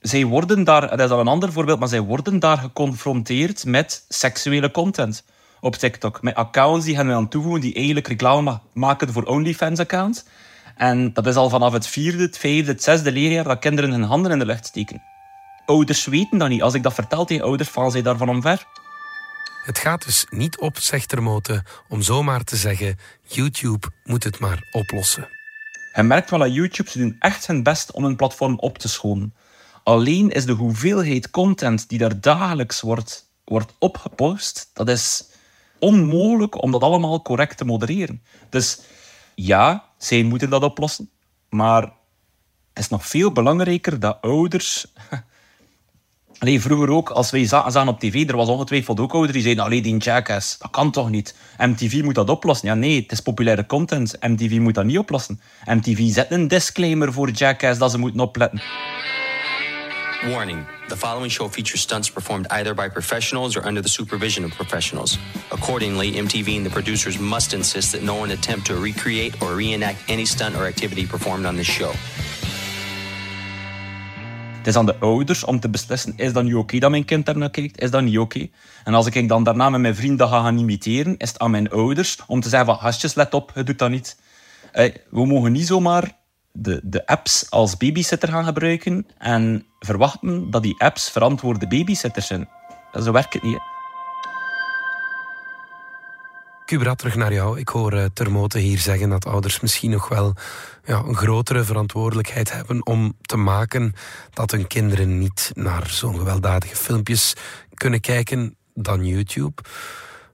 Zij 0.00 0.24
worden 0.24 0.64
daar, 0.64 0.88
dat 0.88 1.00
is 1.00 1.10
al 1.10 1.20
een 1.20 1.28
ander 1.28 1.52
voorbeeld, 1.52 1.78
maar 1.78 1.88
zij 1.88 2.00
worden 2.00 2.38
daar 2.38 2.58
geconfronteerd 2.58 3.64
met 3.64 4.04
seksuele 4.08 4.70
content 4.70 5.24
op 5.60 5.74
TikTok. 5.74 6.22
Met 6.22 6.34
accounts 6.34 6.84
die 6.84 6.96
hen 6.96 7.10
aan 7.10 7.28
toevoegen, 7.28 7.60
die 7.60 7.74
eigenlijk 7.74 8.08
reclame 8.08 8.60
maken 8.72 9.12
voor 9.12 9.24
OnlyFans-accounts. 9.24 10.24
En 10.76 11.12
dat 11.12 11.26
is 11.26 11.34
al 11.34 11.48
vanaf 11.48 11.72
het 11.72 11.86
vierde, 11.86 12.22
het 12.22 12.38
vijfde, 12.38 12.72
het 12.72 12.82
zesde 12.82 13.12
leerjaar 13.12 13.44
dat 13.44 13.58
kinderen 13.58 13.90
hun 13.90 14.02
handen 14.02 14.32
in 14.32 14.38
de 14.38 14.46
lucht 14.46 14.66
steken. 14.66 15.02
Ouders 15.66 16.04
weten 16.04 16.38
dat 16.38 16.48
niet. 16.48 16.62
Als 16.62 16.74
ik 16.74 16.82
dat 16.82 16.94
vertel 16.94 17.24
tegen 17.24 17.44
ouders, 17.44 17.68
vallen 17.68 17.90
zij 17.90 18.02
daarvan 18.02 18.28
omver. 18.28 18.66
Het 19.64 19.78
gaat 19.78 20.04
dus 20.04 20.26
niet 20.30 20.58
op, 20.58 20.78
zegt 20.78 21.08
Termote, 21.08 21.64
om 21.88 22.02
zomaar 22.02 22.44
te 22.44 22.56
zeggen: 22.56 22.98
YouTube 23.22 23.86
moet 24.04 24.24
het 24.24 24.38
maar 24.38 24.68
oplossen. 24.72 25.28
Je 25.94 26.02
merkt 26.02 26.30
wel 26.30 26.38
dat 26.38 26.54
YouTube, 26.54 26.90
ze 26.90 26.98
doen 26.98 27.16
echt 27.18 27.46
hun 27.46 27.62
best 27.62 27.92
om 27.92 28.04
hun 28.04 28.16
platform 28.16 28.58
op 28.58 28.78
te 28.78 28.88
schonen. 28.88 29.34
Alleen 29.82 30.30
is 30.30 30.44
de 30.44 30.52
hoeveelheid 30.52 31.30
content 31.30 31.88
die 31.88 31.98
daar 31.98 32.20
dagelijks 32.20 32.80
wordt, 32.80 33.30
wordt 33.44 33.72
opgepost, 33.78 34.70
dat 34.72 34.88
is 34.88 35.24
onmogelijk 35.78 36.62
om 36.62 36.70
dat 36.70 36.82
allemaal 36.82 37.22
correct 37.22 37.56
te 37.56 37.64
modereren. 37.64 38.22
Dus 38.50 38.80
ja, 39.34 39.85
zij 39.96 40.22
moeten 40.22 40.50
dat 40.50 40.62
oplossen, 40.62 41.10
maar 41.48 41.82
het 41.82 42.84
is 42.84 42.88
nog 42.88 43.06
veel 43.06 43.32
belangrijker 43.32 44.00
dat 44.00 44.18
ouders... 44.20 44.86
Allee, 46.38 46.60
vroeger 46.60 46.90
ook, 46.90 47.10
als 47.10 47.30
wij 47.30 47.46
zagen 47.46 47.88
op 47.88 48.00
tv, 48.00 48.28
er 48.28 48.36
was 48.36 48.48
ongetwijfeld 48.48 49.00
ook 49.00 49.12
ouders 49.12 49.32
die 49.32 49.42
zeiden, 49.42 49.64
allee, 49.64 49.82
die 49.82 49.96
jackass, 49.96 50.58
dat 50.58 50.70
kan 50.70 50.90
toch 50.90 51.10
niet? 51.10 51.36
MTV 51.58 52.02
moet 52.02 52.14
dat 52.14 52.30
oplossen. 52.30 52.68
Ja, 52.68 52.74
nee, 52.74 53.00
het 53.02 53.12
is 53.12 53.20
populaire 53.20 53.66
content. 53.66 54.16
MTV 54.20 54.58
moet 54.58 54.74
dat 54.74 54.84
niet 54.84 54.98
oplossen. 54.98 55.40
MTV 55.64 56.12
zet 56.12 56.30
een 56.30 56.48
disclaimer 56.48 57.12
voor 57.12 57.30
jackass 57.30 57.78
dat 57.78 57.90
ze 57.90 57.98
moeten 57.98 58.20
opletten. 58.20 58.62
Warning 60.24 60.66
the 60.88 60.96
following 60.96 61.28
show 61.28 61.48
features 61.48 61.80
stunts 61.82 62.08
performed 62.08 62.46
either 62.50 62.74
by 62.74 62.88
professionals 62.88 63.56
or 63.56 63.66
under 63.66 63.82
the 63.82 63.88
supervision 63.88 64.44
of 64.44 64.50
professionals. 64.50 65.18
Accordingly, 65.50 66.12
MTV 66.12 66.56
and 66.56 66.64
the 66.64 66.70
producers 66.70 67.18
must 67.18 67.52
insist 67.52 67.92
that 67.92 68.02
no 68.02 68.14
one 68.14 68.32
attempt 68.32 68.66
to 68.66 68.74
recreate 68.74 69.42
or 69.42 69.54
reenact 69.54 69.98
any 70.08 70.24
stunt 70.24 70.56
or 70.56 70.66
activity 70.66 71.06
performed 71.06 71.46
on 71.46 71.56
this 71.56 71.66
show. 71.66 71.92
Het 74.56 74.66
is 74.66 74.76
aan 74.76 74.86
de 74.86 74.96
ouders 74.98 75.44
om 75.44 75.60
te 75.60 75.68
beslissen, 75.68 76.12
is 76.16 76.32
dat 76.32 76.44
nu 76.44 76.54
oké 76.54 76.78
dat 76.78 76.90
mijn 76.90 77.04
kind 77.04 77.26
daar 77.26 77.38
naar 77.38 77.50
kijkt? 77.50 77.80
Is 77.80 77.90
dat 77.90 78.02
niet 78.02 78.18
oké? 78.18 78.48
En 78.84 78.94
als 78.94 79.06
ik 79.06 79.28
dan 79.28 79.44
daarna 79.44 79.70
met 79.70 79.80
mijn 79.80 79.96
vrienden 79.96 80.28
ga 80.28 80.42
gaan 80.42 80.58
imiteren, 80.58 81.16
is 81.16 81.28
het 81.28 81.38
aan 81.38 81.50
mijn 81.50 81.70
ouders 81.70 82.18
om 82.26 82.40
te 82.40 82.48
zeggen 82.48 82.68
van, 82.68 82.78
gastjes, 82.78 83.14
let 83.14 83.34
op, 83.34 83.52
je 83.54 83.62
doet 83.62 83.78
dat 83.78 83.90
niet. 83.90 84.16
Eh, 84.72 84.94
we 85.10 85.26
mogen 85.26 85.52
niet 85.52 85.66
zomaar 85.66 86.16
de, 86.56 86.80
de 86.84 87.06
apps 87.06 87.50
als 87.50 87.76
babysitter 87.76 88.28
gaan 88.28 88.44
gebruiken 88.44 89.06
en 89.18 89.66
verwachten 89.78 90.50
dat 90.50 90.62
die 90.62 90.80
apps 90.80 91.10
verantwoorde 91.10 91.66
babysitters 91.66 92.26
zijn. 92.26 92.48
Zo 93.02 93.12
werkt 93.12 93.32
het 93.32 93.42
niet. 93.42 93.60
Kubra, 96.64 96.94
terug 96.94 97.16
naar 97.16 97.32
jou. 97.32 97.58
Ik 97.58 97.68
hoor 97.68 97.92
uh, 97.92 98.46
hier 98.52 98.78
zeggen 98.78 99.08
dat 99.08 99.26
ouders 99.26 99.60
misschien 99.60 99.90
nog 99.90 100.08
wel 100.08 100.34
ja, 100.84 100.98
een 100.98 101.16
grotere 101.16 101.64
verantwoordelijkheid 101.64 102.52
hebben 102.52 102.86
om 102.86 103.16
te 103.20 103.36
maken 103.36 103.92
dat 104.30 104.50
hun 104.50 104.66
kinderen 104.66 105.18
niet 105.18 105.50
naar 105.54 105.90
zo'n 105.90 106.18
gewelddadige 106.18 106.76
filmpjes 106.76 107.34
kunnen 107.74 108.00
kijken 108.00 108.56
dan 108.74 109.06
YouTube. 109.06 109.62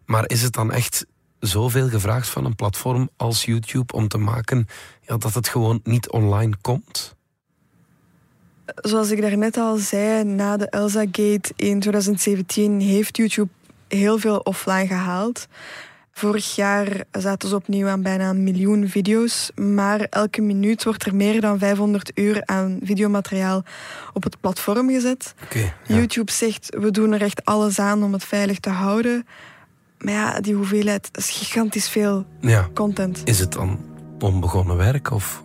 Maar 0.04 0.24
is 0.26 0.42
het 0.42 0.52
dan 0.52 0.72
echt 0.72 1.06
zoveel 1.42 1.88
gevraagd 1.88 2.28
van 2.28 2.44
een 2.44 2.54
platform 2.54 3.08
als 3.16 3.44
YouTube 3.44 3.92
om 3.92 4.08
te 4.08 4.18
maken 4.18 4.66
ja, 5.00 5.16
dat 5.16 5.34
het 5.34 5.48
gewoon 5.48 5.80
niet 5.82 6.10
online 6.10 6.54
komt? 6.60 7.14
Zoals 8.66 9.10
ik 9.10 9.20
daarnet 9.20 9.56
al 9.56 9.76
zei, 9.76 10.24
na 10.24 10.56
de 10.56 10.68
Elsa-gate 10.68 11.52
in 11.56 11.80
2017 11.80 12.80
heeft 12.80 13.16
YouTube 13.16 13.50
heel 13.88 14.18
veel 14.18 14.38
offline 14.38 14.86
gehaald. 14.86 15.46
Vorig 16.12 16.54
jaar 16.54 17.04
zaten 17.10 17.48
ze 17.48 17.54
opnieuw 17.54 17.88
aan 17.88 18.02
bijna 18.02 18.30
een 18.30 18.42
miljoen 18.42 18.88
video's, 18.88 19.50
maar 19.54 20.00
elke 20.00 20.40
minuut 20.40 20.84
wordt 20.84 21.06
er 21.06 21.14
meer 21.14 21.40
dan 21.40 21.58
500 21.58 22.10
uur 22.14 22.42
aan 22.44 22.78
videomateriaal 22.82 23.64
op 24.12 24.22
het 24.22 24.40
platform 24.40 24.88
gezet. 24.88 25.34
Okay, 25.44 25.74
YouTube 25.86 26.32
zegt, 26.32 26.76
we 26.78 26.90
doen 26.90 27.12
er 27.12 27.22
echt 27.22 27.44
alles 27.44 27.78
aan 27.78 28.02
om 28.02 28.12
het 28.12 28.24
veilig 28.24 28.58
te 28.58 28.70
houden. 28.70 29.26
Maar 30.02 30.12
ja, 30.12 30.40
die 30.40 30.54
hoeveelheid 30.54 31.08
is 31.12 31.30
gigantisch 31.30 31.88
veel 31.88 32.26
ja. 32.40 32.68
content. 32.74 33.20
Is 33.24 33.38
het 33.38 33.52
dan 33.52 33.80
onbegonnen 34.18 34.76
werk? 34.76 35.10
Of? 35.10 35.42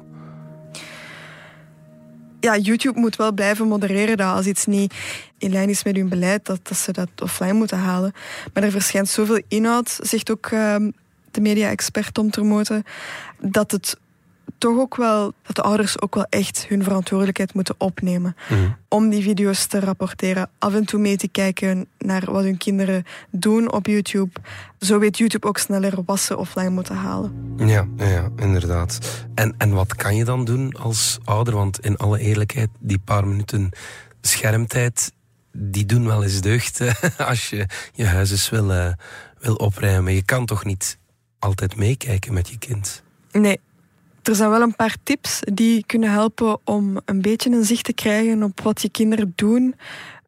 Ja, 2.39 2.57
YouTube 2.57 2.99
moet 2.99 3.15
wel 3.15 3.31
blijven 3.31 3.67
modereren 3.67 4.17
dat 4.17 4.35
als 4.35 4.45
iets 4.45 4.65
niet 4.65 4.93
in 5.37 5.51
lijn 5.51 5.69
is 5.69 5.83
met 5.83 5.95
hun 5.95 6.09
beleid, 6.09 6.45
dat, 6.45 6.59
dat 6.67 6.77
ze 6.77 6.91
dat 6.91 7.09
offline 7.21 7.53
moeten 7.53 7.77
halen. 7.77 8.13
Maar 8.53 8.63
er 8.63 8.71
verschijnt 8.71 9.09
zoveel 9.09 9.41
inhoud, 9.47 9.99
zegt 10.01 10.31
ook 10.31 10.49
uh, 10.51 10.75
de 11.31 11.41
media-expert 11.41 12.13
Tom 12.13 12.29
Termoten, 12.29 12.83
dat 13.39 13.71
het 13.71 13.97
toch 14.57 14.77
ook 14.77 14.95
wel 14.95 15.33
dat 15.41 15.55
de 15.55 15.61
ouders 15.61 16.01
ook 16.01 16.15
wel 16.15 16.25
echt 16.29 16.65
hun 16.67 16.83
verantwoordelijkheid 16.83 17.53
moeten 17.53 17.75
opnemen. 17.77 18.35
Mhm. 18.49 18.69
Om 18.87 19.09
die 19.09 19.23
video's 19.23 19.65
te 19.65 19.79
rapporteren, 19.79 20.49
af 20.57 20.73
en 20.73 20.85
toe 20.85 20.99
mee 20.99 21.17
te 21.17 21.27
kijken 21.27 21.87
naar 21.97 22.31
wat 22.31 22.43
hun 22.43 22.57
kinderen 22.57 23.03
doen 23.31 23.71
op 23.71 23.85
YouTube. 23.85 24.39
Zo 24.79 24.99
weet 24.99 25.17
YouTube 25.17 25.47
ook 25.47 25.57
sneller 25.57 25.93
wat 26.05 26.19
ze 26.19 26.37
offline 26.37 26.69
moeten 26.69 26.95
halen. 26.95 27.55
Ja, 27.57 27.87
ja, 27.97 28.29
inderdaad. 28.35 28.99
En, 29.35 29.55
en 29.57 29.71
wat 29.71 29.95
kan 29.95 30.15
je 30.15 30.25
dan 30.25 30.45
doen 30.45 30.73
als 30.73 31.17
ouder? 31.23 31.55
Want 31.55 31.79
in 31.79 31.97
alle 31.97 32.19
eerlijkheid, 32.19 32.69
die 32.79 32.99
paar 32.99 33.27
minuten 33.27 33.69
schermtijd, 34.21 35.11
die 35.51 35.85
doen 35.85 36.05
wel 36.05 36.23
eens 36.23 36.41
deugd 36.41 36.81
als 37.17 37.49
je 37.49 37.65
je 37.93 38.05
huis 38.05 38.31
eens 38.31 38.49
wil, 38.49 38.71
uh, 38.71 38.91
wil 39.39 39.55
opruimen. 39.55 40.13
Je 40.13 40.23
kan 40.23 40.45
toch 40.45 40.65
niet 40.65 40.97
altijd 41.39 41.75
meekijken 41.75 42.33
met 42.33 42.49
je 42.49 42.57
kind? 42.57 43.03
Nee, 43.31 43.59
er 44.27 44.35
zijn 44.35 44.49
wel 44.49 44.61
een 44.61 44.75
paar 44.75 44.95
tips 45.03 45.39
die 45.53 45.83
kunnen 45.85 46.11
helpen 46.11 46.59
om 46.63 46.99
een 47.05 47.21
beetje 47.21 47.49
een 47.49 47.65
zicht 47.65 47.83
te 47.83 47.93
krijgen 47.93 48.43
op 48.43 48.61
wat 48.61 48.81
je 48.81 48.89
kinderen 48.89 49.33
doen 49.35 49.75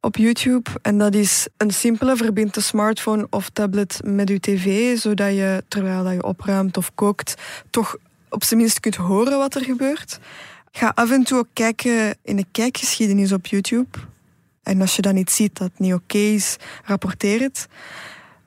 op 0.02 0.18
YouTube. 0.18 0.70
En 0.82 0.98
dat 0.98 1.16
is 1.16 1.48
een 1.58 1.72
simpele, 1.72 2.16
verbind 2.16 2.54
de 2.54 2.62
smartphone 2.62 3.28
of 3.30 3.50
tablet 3.50 4.00
met 4.04 4.30
je 4.30 4.40
tv, 4.40 4.98
zodat 4.98 5.34
je, 5.34 5.64
terwijl 5.68 6.10
je 6.10 6.24
opruimt 6.24 6.78
of 6.78 6.92
kookt, 6.96 7.34
toch 7.70 7.98
op 8.30 8.44
zijn 8.44 8.60
minst 8.60 8.80
kunt 8.80 8.96
horen 8.96 9.38
wat 9.38 9.56
er 9.56 9.64
gebeurt. 9.64 10.20
Ga 10.72 10.92
af 10.96 11.12
en 11.12 11.24
toe 11.24 11.38
ook 11.38 11.50
kijken 11.54 12.18
in 12.24 12.36
de 12.36 12.46
kijkgeschiedenis 12.52 13.32
op 13.32 13.46
YouTube. 13.46 13.98
En 14.64 14.82
als 14.82 14.96
je 14.96 15.02
dan 15.02 15.14
niet 15.16 15.32
ziet 15.32 15.58
dat 15.58 15.72
niet 15.78 15.94
oké 15.94 16.18
is, 16.18 16.56
rapporteer 16.84 17.40
het. 17.40 17.68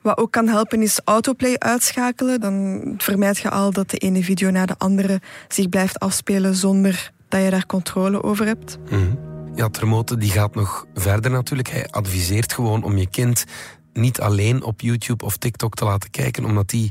Wat 0.02 0.18
ook 0.18 0.30
kan 0.32 0.48
helpen 0.48 0.82
is 0.82 1.00
autoplay 1.04 1.56
uitschakelen. 1.58 2.40
Dan 2.40 2.82
vermijd 2.98 3.38
je 3.38 3.50
al 3.50 3.72
dat 3.72 3.90
de 3.90 3.96
ene 3.96 4.22
video 4.22 4.50
na 4.50 4.66
de 4.66 4.74
andere 4.78 5.20
zich 5.48 5.68
blijft 5.68 5.98
afspelen 5.98 6.54
zonder 6.54 7.12
dat 7.28 7.42
je 7.42 7.50
daar 7.50 7.66
controle 7.66 8.22
over 8.22 8.46
hebt. 8.46 8.78
Mm. 8.90 9.18
Ja, 9.54 9.68
Termote 9.68 10.16
die 10.16 10.30
gaat 10.30 10.54
nog 10.54 10.86
verder 10.94 11.30
natuurlijk. 11.30 11.68
Hij 11.68 11.86
adviseert 11.90 12.52
gewoon 12.52 12.82
om 12.82 12.96
je 12.96 13.08
kind 13.08 13.44
niet 13.92 14.20
alleen 14.20 14.62
op 14.62 14.80
YouTube 14.80 15.24
of 15.24 15.36
TikTok 15.36 15.74
te 15.74 15.84
laten 15.84 16.10
kijken, 16.10 16.44
omdat 16.44 16.68
die 16.68 16.88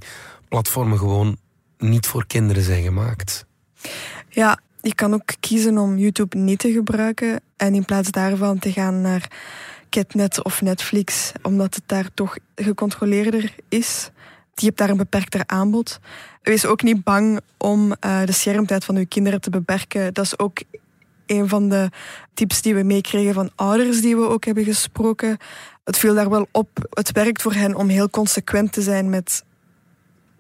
platformen 0.49 0.97
gewoon 0.97 1.37
niet 1.77 2.07
voor 2.07 2.27
kinderen 2.27 2.63
zijn 2.63 2.83
gemaakt. 2.83 3.45
Ja, 4.29 4.59
je 4.81 4.95
kan 4.95 5.13
ook 5.13 5.33
kiezen 5.39 5.77
om 5.77 5.97
YouTube 5.97 6.37
niet 6.37 6.59
te 6.59 6.71
gebruiken 6.71 7.41
en 7.57 7.75
in 7.75 7.85
plaats 7.85 8.11
daarvan 8.11 8.59
te 8.59 8.71
gaan 8.71 9.01
naar 9.01 9.31
Catnet 9.91 10.43
of 10.43 10.61
Netflix, 10.61 11.31
omdat 11.41 11.75
het 11.75 11.83
daar 11.85 12.09
toch 12.13 12.37
gecontroleerder 12.55 13.55
is. 13.69 14.09
Je 14.55 14.65
hebt 14.65 14.77
daar 14.77 14.89
een 14.89 14.97
beperkter 14.97 15.43
aanbod. 15.45 15.99
Wees 16.41 16.65
ook 16.65 16.83
niet 16.83 17.03
bang 17.03 17.39
om 17.57 17.93
uh, 18.05 18.25
de 18.25 18.31
schermtijd 18.31 18.85
van 18.85 18.95
uw 18.95 19.05
kinderen 19.07 19.41
te 19.41 19.49
beperken. 19.49 20.13
Dat 20.13 20.25
is 20.25 20.39
ook 20.39 20.57
een 21.25 21.49
van 21.49 21.69
de 21.69 21.89
tips 22.33 22.61
die 22.61 22.75
we 22.75 22.83
meekregen 22.83 23.33
van 23.33 23.51
ouders 23.55 24.01
die 24.01 24.15
we 24.15 24.27
ook 24.27 24.45
hebben 24.45 24.63
gesproken. 24.63 25.37
het 25.83 25.97
viel 25.97 26.13
daar 26.15 26.29
wel 26.29 26.47
op. 26.51 26.69
Het 26.89 27.11
werkt 27.11 27.41
voor 27.41 27.53
hen 27.53 27.75
om 27.75 27.87
heel 27.87 28.09
consequent 28.09 28.71
te 28.71 28.81
zijn 28.81 29.09
met, 29.09 29.43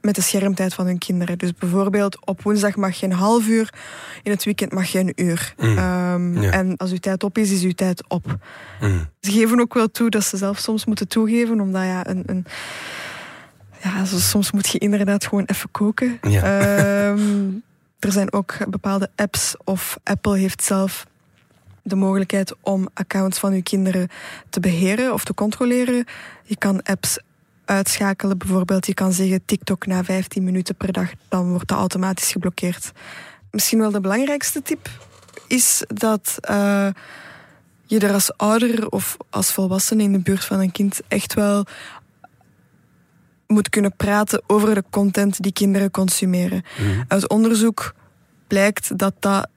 met 0.01 0.15
de 0.15 0.21
schermtijd 0.21 0.73
van 0.73 0.85
hun 0.85 0.97
kinderen. 0.97 1.37
Dus 1.37 1.53
bijvoorbeeld 1.53 2.25
op 2.25 2.41
woensdag 2.41 2.75
mag 2.75 2.95
je 2.95 3.05
een 3.05 3.11
half 3.11 3.47
uur, 3.47 3.73
in 4.23 4.31
het 4.31 4.43
weekend 4.43 4.71
mag 4.71 4.87
je 4.87 4.99
een 4.99 5.13
uur. 5.15 5.53
Mm. 5.57 5.77
Ehm, 5.77 6.41
Ja. 6.41 6.51
En 6.51 6.77
als 6.77 6.91
uw 6.91 6.97
tijd 6.97 7.23
op 7.23 7.37
is, 7.37 7.51
is 7.51 7.63
uw 7.63 7.71
tijd 7.71 8.03
op. 8.07 8.37
Mm. 8.81 9.09
Ze 9.19 9.31
geven 9.31 9.59
ook 9.59 9.73
wel 9.73 9.91
toe 9.91 10.09
dat 10.09 10.23
ze 10.23 10.37
zelf 10.37 10.57
soms 10.57 10.85
moeten 10.85 11.07
toegeven, 11.07 11.61
omdat 11.61 11.83
ja, 11.83 12.07
een, 12.07 12.23
een, 12.25 12.45
ja 13.83 14.05
soms 14.05 14.51
moet 14.51 14.69
je 14.69 14.77
inderdaad 14.77 15.25
gewoon 15.25 15.43
even 15.45 15.71
koken. 15.71 16.17
Ja. 16.21 16.41
Ehm, 16.43 17.49
er 17.99 18.11
zijn 18.11 18.33
ook 18.33 18.69
bepaalde 18.69 19.09
apps 19.15 19.55
of 19.63 19.97
Apple 20.03 20.37
heeft 20.37 20.63
zelf 20.63 21.05
de 21.83 21.95
mogelijkheid 21.95 22.55
om 22.61 22.89
accounts 22.93 23.39
van 23.39 23.53
uw 23.53 23.61
kinderen 23.61 24.07
te 24.49 24.59
beheren 24.59 25.13
of 25.13 25.23
te 25.23 25.33
controleren. 25.33 26.05
Je 26.43 26.57
kan 26.57 26.83
apps 26.83 27.19
uitschakelen, 27.65 28.37
bijvoorbeeld 28.37 28.85
je 28.85 28.93
kan 28.93 29.13
zeggen 29.13 29.45
TikTok 29.45 29.85
na 29.85 30.03
15 30.03 30.43
minuten 30.43 30.75
per 30.75 30.91
dag, 30.91 31.09
dan 31.29 31.49
wordt 31.49 31.67
dat 31.67 31.77
automatisch 31.77 32.31
geblokkeerd. 32.31 32.91
Misschien 33.51 33.79
wel 33.79 33.91
de 33.91 33.99
belangrijkste 33.99 34.61
tip 34.61 34.89
is 35.47 35.83
dat 35.87 36.37
eh, 36.39 36.87
je 37.85 37.99
er 37.99 38.13
als 38.13 38.37
ouder 38.37 38.89
of 38.89 39.17
als 39.29 39.51
volwassene 39.53 40.03
in 40.03 40.11
de 40.11 40.19
buurt 40.19 40.45
van 40.45 40.59
een 40.59 40.71
kind 40.71 41.01
echt 41.07 41.33
wel 41.33 41.65
moet 43.47 43.69
kunnen 43.69 43.95
praten 43.95 44.41
over 44.47 44.75
de 44.75 44.83
content 44.89 45.41
die 45.43 45.53
kinderen 45.53 45.91
consumeren. 45.91 46.63
Mhm. 46.77 47.03
Uit 47.07 47.29
onderzoek 47.29 47.93
blijkt 48.47 48.97
dat 48.97 49.13
dat 49.19 49.47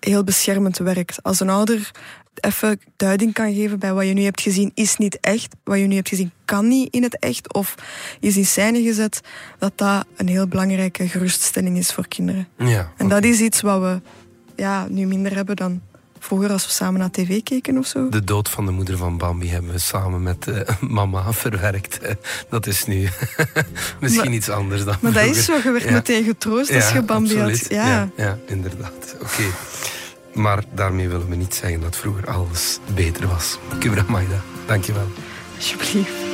heel 0.00 0.24
beschermend 0.24 0.78
werkt. 0.78 1.22
Als 1.22 1.40
een 1.40 1.50
ouder 1.50 1.90
even 2.40 2.80
duiding 2.96 3.32
kan 3.32 3.54
geven 3.54 3.78
bij 3.78 3.92
wat 3.92 4.06
je 4.06 4.12
nu 4.12 4.22
hebt 4.22 4.40
gezien 4.40 4.70
is 4.74 4.96
niet 4.96 5.18
echt, 5.20 5.54
wat 5.64 5.78
je 5.78 5.84
nu 5.86 5.94
hebt 5.94 6.08
gezien 6.08 6.30
kan 6.44 6.68
niet 6.68 6.92
in 6.94 7.02
het 7.02 7.18
echt 7.18 7.52
of 7.52 7.74
is 8.20 8.36
in 8.36 8.46
scène 8.46 8.82
gezet, 8.82 9.20
dat 9.58 9.72
dat 9.74 10.06
een 10.16 10.28
heel 10.28 10.46
belangrijke 10.48 11.08
geruststelling 11.08 11.78
is 11.78 11.92
voor 11.92 12.08
kinderen. 12.08 12.48
Ja, 12.58 12.92
En 12.96 13.08
dat 13.08 13.24
is 13.24 13.40
iets 13.40 13.60
wat 13.60 13.80
we 13.80 14.00
ja, 14.56 14.86
nu 14.88 15.06
minder 15.06 15.34
hebben 15.34 15.56
dan 15.56 15.80
vroeger 16.18 16.50
als 16.52 16.66
we 16.66 16.72
samen 16.72 17.00
naar 17.00 17.10
tv 17.10 17.42
keken 17.42 17.78
of 17.78 17.86
zo. 17.86 18.08
De 18.08 18.24
dood 18.24 18.48
van 18.48 18.66
de 18.66 18.72
moeder 18.72 18.96
van 18.96 19.18
Bambi 19.18 19.48
hebben 19.48 19.70
we 19.72 19.78
samen 19.78 20.22
met 20.22 20.46
eh, 20.48 20.60
mama 20.80 21.32
verwerkt. 21.32 21.98
Dat 22.50 22.66
is 22.66 22.84
nu 22.84 23.08
misschien 24.00 24.24
Maar- 24.24 24.34
iets 24.34 24.48
anders 24.48 24.84
dan 24.84 24.96
Maar 25.00 25.12
dat 25.12 25.24
is 25.24 25.44
zo, 25.44 25.54
je 25.64 25.70
werd 25.70 25.84
Ja. 25.84 25.90
meteen 25.90 26.24
getroost 26.24 26.74
als 26.74 26.90
je 26.90 27.02
Bambi 27.02 27.34
absoluut. 27.34 27.60
had. 27.60 27.70
Ja. 27.70 28.08
ja, 28.16 28.38
inderdaad. 28.46 29.16
Oké. 29.22 29.42
Maar 30.34 30.64
daarmee 30.72 31.08
willen 31.08 31.28
we 31.28 31.36
niet 31.36 31.54
zeggen 31.54 31.80
dat 31.80 31.96
vroeger 31.96 32.26
alles 32.26 32.78
beter 32.94 33.26
was. 33.28 33.58
Kubra 33.78 34.04
Maida, 34.08 34.40
dankjewel. 34.66 35.06
Alsjeblieft. 35.56 36.33